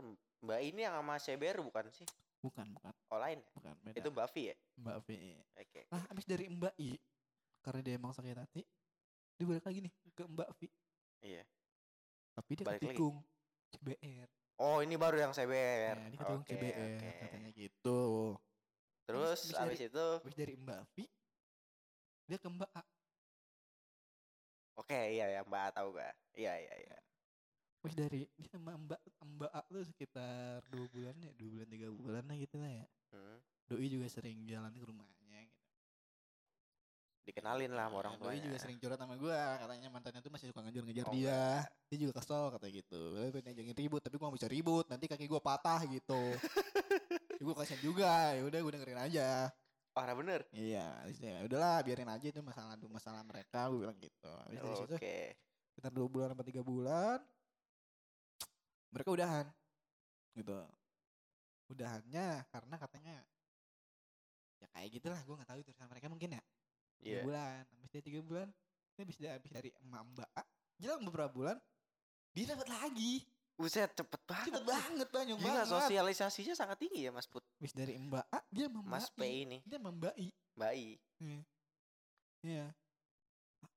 [0.45, 2.05] Mbak ini yang sama CBR bukan sih?
[2.45, 3.49] Bukan, bukan, Oh lain ya?
[3.57, 3.73] bukan.
[3.81, 3.97] Beda.
[3.97, 4.55] Itu Buffy ya?
[4.77, 5.07] Mbak V.
[5.57, 5.81] Oke.
[5.89, 6.89] Nah, habis dari Mbak I,
[7.59, 8.61] karena dia emang sakit hati,
[9.35, 10.59] dia balik lagi nih ke Mbak V.
[11.19, 11.43] Iya.
[12.33, 12.87] Tapi dia Balik lagi?
[12.95, 13.15] ketikung
[13.69, 14.27] CBR.
[14.59, 15.95] Oh ini baru yang CBR.
[15.95, 17.09] Nah, dia ketikung Oke, CBR oke.
[17.19, 17.99] katanya gitu.
[19.03, 20.95] Terus Habis- habis abis itu, Habis dari Mbak V,
[22.25, 22.83] dia ke Mbak A.
[24.75, 26.15] oke iya ya Mbak A tahu gak?
[26.33, 26.97] Iya iya iya.
[27.79, 29.01] Habis dari dia sama Mbak
[29.39, 32.85] Mbak A tuh sekitar dua bulan ya, dua bulan tiga bulan lah gitu lah ya.
[33.11, 33.37] Hmm.
[33.67, 35.18] Doi juga sering jalan ke gitu.
[37.29, 38.45] Dikenalin lah sama orang Nah, Doi tuanya.
[38.49, 41.41] juga sering curhat sama gua, katanya mantannya tuh masih suka ngejar-ngejar Oh, dia.
[41.93, 43.01] Dia juga kesel katanya gitu.
[43.13, 46.21] Dia pengen ngajakin ribut, tapi gua gak bisa ribut, nanti kaki gua patah gitu.
[47.37, 49.29] ya, gua kasihan juga, ya udah gua dengerin aja.
[49.93, 50.41] Parah bener.
[50.49, 54.31] Iya, itu ya udahlah biarin aja itu masalah masalah mereka, gua bilang gitu.
[54.49, 55.17] Habis dari situ Oke.
[55.69, 57.21] sekitar dua bulan atau tiga bulan,
[58.89, 59.45] mereka udahan,
[60.33, 60.57] gitu.
[61.69, 63.15] Udahannya karena katanya
[64.57, 66.43] ya kayak gitulah, gua nggak tahu itu mereka mungkin ya.
[66.99, 67.21] Tiga Iya.
[67.23, 68.47] bulan habis dia tiga bulan
[68.91, 70.43] dia habis dari habis dari emak mbak A,
[70.75, 71.57] jelang beberapa bulan
[72.31, 73.23] dia dapat lagi
[73.55, 74.55] Buset cepet banget.
[74.55, 77.43] cepet banget banyak Gila banget sosialisasinya sangat tinggi ya Mas Put.
[77.53, 79.59] habis dari mbak A dia sama Mas P ini.
[79.63, 80.87] dia sama mbak I Mbak I.
[82.41, 82.65] iya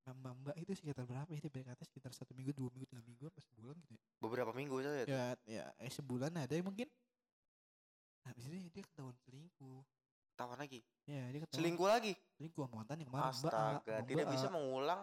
[0.02, 3.02] Ah, mbak mbak itu sekitar berapa ya dia BKT sekitar satu minggu dua minggu tiga
[3.02, 5.02] minggu apa sebulan gitu ya Beberapa minggu saja.
[5.02, 5.10] tuh.
[5.10, 6.86] ya ya eh, sebulan ada yang mungkin
[8.22, 9.82] habis itu dia ketahuan selingkuh
[10.36, 10.80] Tahu lagi.
[11.04, 12.12] ya dia ketahuan Selingkuh lagi.
[12.38, 15.00] selingkuh sama mantan yang kemarin mbak Astaga, sama tidak Mbak bisa mengulang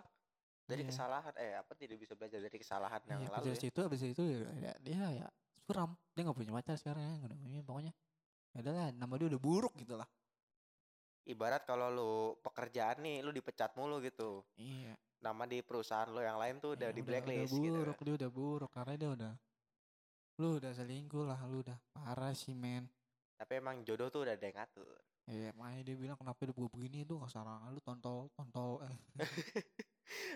[0.63, 0.89] dari Iya.
[0.91, 1.33] kesalahan.
[1.37, 3.61] Eh, apa tidak bisa belajar dari kesalahan yang Iya, lalu dari ya?
[3.61, 5.27] situ abis itu ya, ya, dia ya
[5.65, 7.93] suram dia nggak punya pacar sekarang ya punya pokoknya
[8.49, 10.09] ya udahlah nama dia udah buruk gitu lah
[11.29, 12.11] Ibarat kalau lu
[12.41, 14.41] pekerjaan nih, lu dipecat mulu gitu.
[14.57, 17.75] iya Nama di perusahaan lu yang lain tuh udah Iya, di blacklist udah gitu.
[17.77, 19.33] buruk dia udah buruk karena dia udah
[20.39, 22.87] lu udah selingkuh lah lu udah parah sih men
[23.37, 24.89] Tapi emang jodoh tuh udah ada yang ngatur.
[25.29, 28.97] Ya makanya dia bilang kenapa hidup gue begini tuh kesalahan lu tontol tontol eh.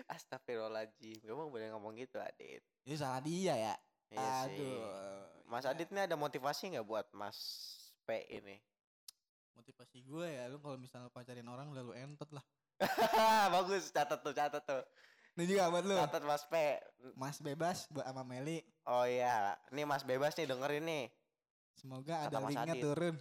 [0.06, 1.18] Astagfirullahaladzim.
[1.20, 2.62] Gak boleh ngomong gitu, Adit.
[2.84, 3.74] ini salah dia ya
[4.06, 4.54] Iya sih.
[4.54, 4.86] aduh
[5.44, 7.38] Mas Ya, Adit nih ada motivasi nggak buat Mas
[8.02, 8.62] P ini?
[9.54, 12.42] motivasi gue ya lu kalau misalnya pacarin orang udah lu entot lah
[13.54, 14.82] Bagus, catat tuh, catat tuh.
[15.34, 16.54] ini juga buat lu Catat Mas P.
[17.14, 21.04] mas bebas buat sama Meli Oh iya, nih Mas bebas nih dengerin nih.
[21.72, 22.82] semoga Kata ada linknya Adit.
[22.84, 23.14] turun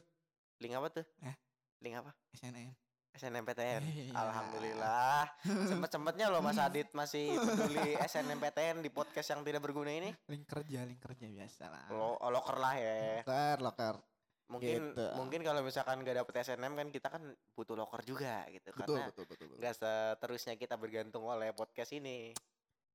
[0.57, 1.05] Link apa tuh?
[1.21, 1.35] Eh?
[1.83, 2.11] Link apa?
[2.33, 2.71] SNM
[3.13, 3.81] SNMPTN.
[3.85, 4.09] Iya.
[4.17, 5.29] Alhamdulillah.
[5.69, 10.09] Sempet-sempetnya loh Mas Adit masih peduli SNMPTN di podcast yang tidak berguna ini.
[10.25, 13.21] link kerja link kerja biasa lah Lo oh, loker lah ya.
[13.21, 13.95] loker loker
[14.43, 15.05] Mungkin Gitu.
[15.15, 17.23] mungkin kalau misalkan nggak dapet SNM kan kita kan
[17.53, 19.57] butuh loker juga gitu betul karena betul betul, betul.
[19.57, 22.33] nggak seterusnya kita bergantung oleh podcast ini.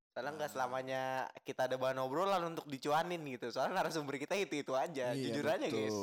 [0.09, 0.55] Soalnya nggak Nah.
[0.55, 1.01] selamanya
[1.41, 3.49] kita ada bahan obrolan untuk dicuanin gitu.
[3.49, 5.97] Soalnya narasumber kita itu itu aja, Iya, jujur aja guys.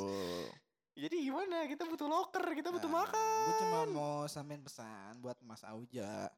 [0.97, 1.03] Betul.
[1.03, 1.57] Jadi gimana?
[1.63, 3.45] Kita butuh loker, kita butuh Nah, makan.
[3.45, 6.33] gue cuma mau sampein pesan buat Mas Auja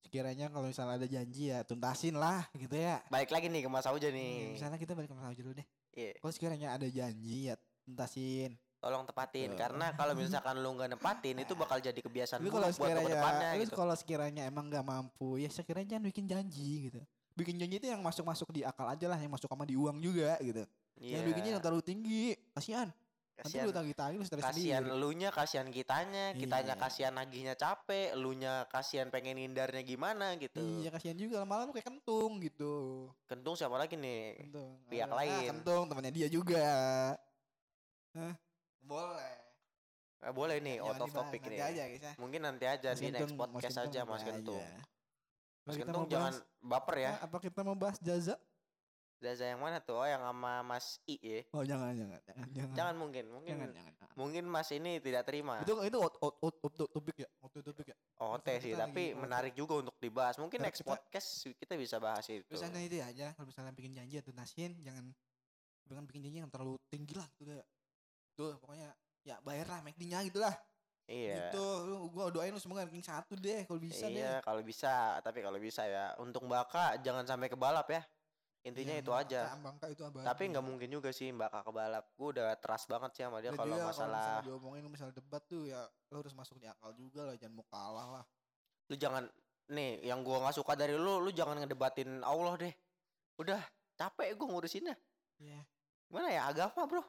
[0.00, 3.84] sekiranya kalau misalnya ada janji ya tuntasin lah gitu ya Balik lagi nih ke Mas
[3.84, 4.36] Auja Hmm, nih.
[4.50, 7.54] misalnya kita balik ke Mas Auja dulu deh Iya, kalau sekiranya ada janji ya
[7.84, 9.60] tuntasin tolong tepatin Betul.
[9.60, 13.04] karena kalau misalkan lu nggak nepatin itu bakal jadi kebiasaan lu buruk kalau buat sekiranya
[13.04, 13.74] ke depannya lu gitu.
[13.76, 17.00] kalau sekiranya emang nggak mampu ya sekiranya jangan bikin janji gitu
[17.34, 20.00] bikin janji itu yang masuk masuk di akal aja lah yang masuk sama di uang
[20.00, 20.64] juga gitu
[20.96, 21.16] Iya.
[21.16, 22.88] yang bikinnya yang terlalu tinggi kasihan
[23.40, 26.78] nanti Kasihan lu tagih-tagih lu stres kasihan elunya kasihan kitanya kitanya Iya.
[26.78, 30.60] kasihan nagihnya capek elunya kasihan pengen hindarnya gimana gitu.
[30.60, 31.40] Iya kasihan juga.
[31.40, 32.74] Lama-lama lu kayak kentung gitu.
[33.24, 34.44] Kentung siapa lagi nih?
[34.44, 34.76] Kentung.
[34.86, 35.48] Pihak Ah, lain.
[35.50, 36.68] kentung temannya dia juga.
[38.12, 38.34] Hah?
[38.78, 39.34] boleh.
[40.20, 41.58] Eh, boleh nih Jangan out of topic nih.
[41.58, 42.12] aja guys ya.
[42.14, 44.60] Mungkin nanti aja Mas di next podcast aja mas kentung.
[44.60, 44.84] aja.
[45.62, 47.10] mas kentung jangan bahas- baper ya.
[47.14, 48.36] Ah, apa kita mau bahas jaza
[49.20, 50.00] Zaza yang mana tuh?
[50.00, 51.40] Oh yang sama mas I ya?
[51.52, 52.72] Oh jangan jangan jangan jangan.
[52.72, 54.14] Jangan mungkin mungkin jangan jangan, jangan.
[54.16, 55.60] mungkin mas ini tidak terima.
[55.60, 57.28] Itu itu out out out, out, out topik ya?
[57.44, 57.96] Out, topik ya?
[58.16, 60.40] OT Maksudnya sih tapi lagi- menarik juga untuk dibahas.
[60.40, 62.48] Mungkin next kita- podcast kita bisa bahas itu.
[62.48, 65.12] Misalnya itu aja kalau misalnya bikin janji ya tunasin jangan
[65.84, 67.68] jangan bikin janji yang terlalu tinggi lah gitu kayak
[68.32, 68.88] tuh pokoknya
[69.20, 70.56] ya bayar lah McD-nya gitu lah.
[71.04, 71.50] Iya.
[71.52, 74.46] Gitu lu gua doain lu semoga ranking satu deh kalau bisa iya deh.
[74.46, 78.00] kalau bisa tapi kalau bisa ya untuk Mbaka jangan sampai ke balap ya
[78.60, 79.40] intinya Iya, itu Mbak aja.
[79.88, 80.24] Itu abadi.
[80.28, 83.56] tapi nggak mungkin juga sih Mbaka ke balap gue udah trust banget sih sama dia
[83.56, 85.80] kalau juga masalah misalnya diomongin misalnya debat tuh ya
[86.12, 88.24] lu harus masuk di akal juga lah jangan mau kalah lah.
[88.92, 89.24] Lu jangan
[89.70, 92.74] nih yang gua nggak suka dari lu lu jangan ngedebatin Allah deh.
[93.40, 93.60] Udah
[93.96, 94.96] capek gue ngurusinnya.
[95.40, 95.60] Iya.
[96.10, 97.04] gimana ya agama bro?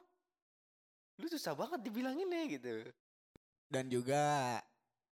[1.20, 2.86] Lu susah banget dibilanginnya gitu.
[3.68, 4.56] Dan juga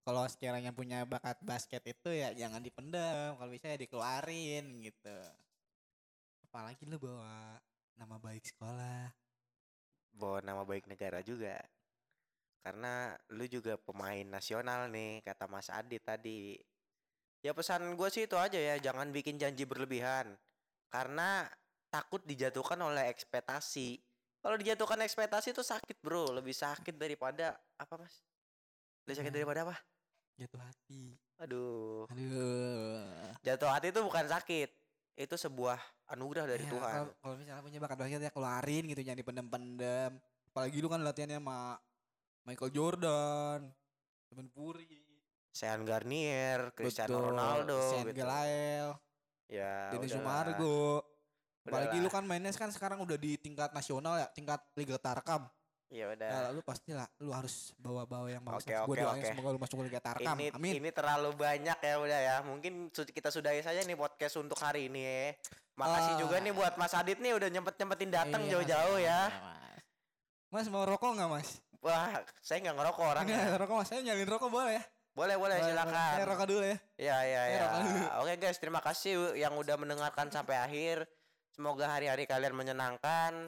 [0.04, 3.38] kalau sekiranya punya bakat basket itu ya jangan dipendam.
[3.40, 5.16] Kalau bisa ya dikeluarin gitu
[6.56, 7.60] apalagi lu bawa
[8.00, 9.12] nama baik sekolah.
[10.16, 11.60] Bawa nama baik negara juga.
[12.64, 16.56] Karena lu juga pemain nasional nih kata Mas Adit tadi.
[17.44, 20.32] Ya pesan gue sih itu aja ya jangan bikin janji berlebihan.
[20.88, 21.44] Karena
[21.92, 24.00] takut dijatuhkan oleh ekspektasi.
[24.40, 26.40] Kalau dijatuhkan ekspektasi itu sakit bro.
[26.40, 28.24] Lebih sakit daripada apa mas?
[29.04, 29.40] Lebih sakit Hmm.
[29.44, 29.76] daripada apa?
[30.40, 31.20] Jatuh hati.
[31.36, 32.08] Aduh.
[32.16, 33.36] Aduh.
[33.44, 34.85] Jatuh hati itu bukan sakit
[35.16, 35.80] itu sebuah
[36.12, 36.94] anugerah dari Ya, Tuhan.
[37.02, 40.12] kalau- kalau misalnya punya bakat basket ya keluarin gitu jangan dipendam-pendam
[40.46, 41.60] apalagi lu kan latihannya sama
[42.44, 43.60] Michael Jordan
[44.22, 45.04] Stephen Curry.
[45.56, 48.20] Sean Garnier Cristiano Betul, Ronaldo Sean gitu.
[48.20, 48.88] Gelael
[49.48, 50.12] ya Dennis.
[50.12, 51.00] Sumargo.
[51.66, 55.48] Apalagi lu kan mainnya kan sekarang udah di tingkat nasional ya tingkat Liga Tarkam
[55.88, 58.64] ya udah Ya, lu pasti lah, lu harus bawa-bawa yang bagus.
[58.64, 59.30] Oke, Gue oke, doain oke.
[59.32, 60.36] semoga lu masuk Liga Tarkam.
[60.36, 60.74] ini Amin.
[60.78, 62.36] ini terlalu banyak ya udah ya.
[62.42, 65.22] Mungkin kita sudahi saja nih podcast untuk hari ini ya.
[65.76, 66.20] Makasih Ah.
[66.20, 69.22] juga nih buat Mas Adit nih udah nyempet-nyempetin datang Iya, jauh-jauh ya.
[69.30, 69.84] Mas.
[70.48, 71.60] Mas mau rokok nggak mas?
[71.80, 73.26] Wah, saya nggak ngerokok orang.
[73.26, 74.84] Ini ada rokok mas, saya nyalin rokok boleh ya?
[75.16, 76.12] Boleh, boleh Boleh, silakan.
[76.12, 76.78] Saya rokok dulu ya.
[76.98, 77.60] Ya, ya, Saya ya.
[77.62, 78.04] rokok dulu.
[78.20, 81.08] Oke guys, terima kasih yang udah mendengarkan sampai akhir.
[81.52, 83.48] Semoga hari-hari kalian menyenangkan.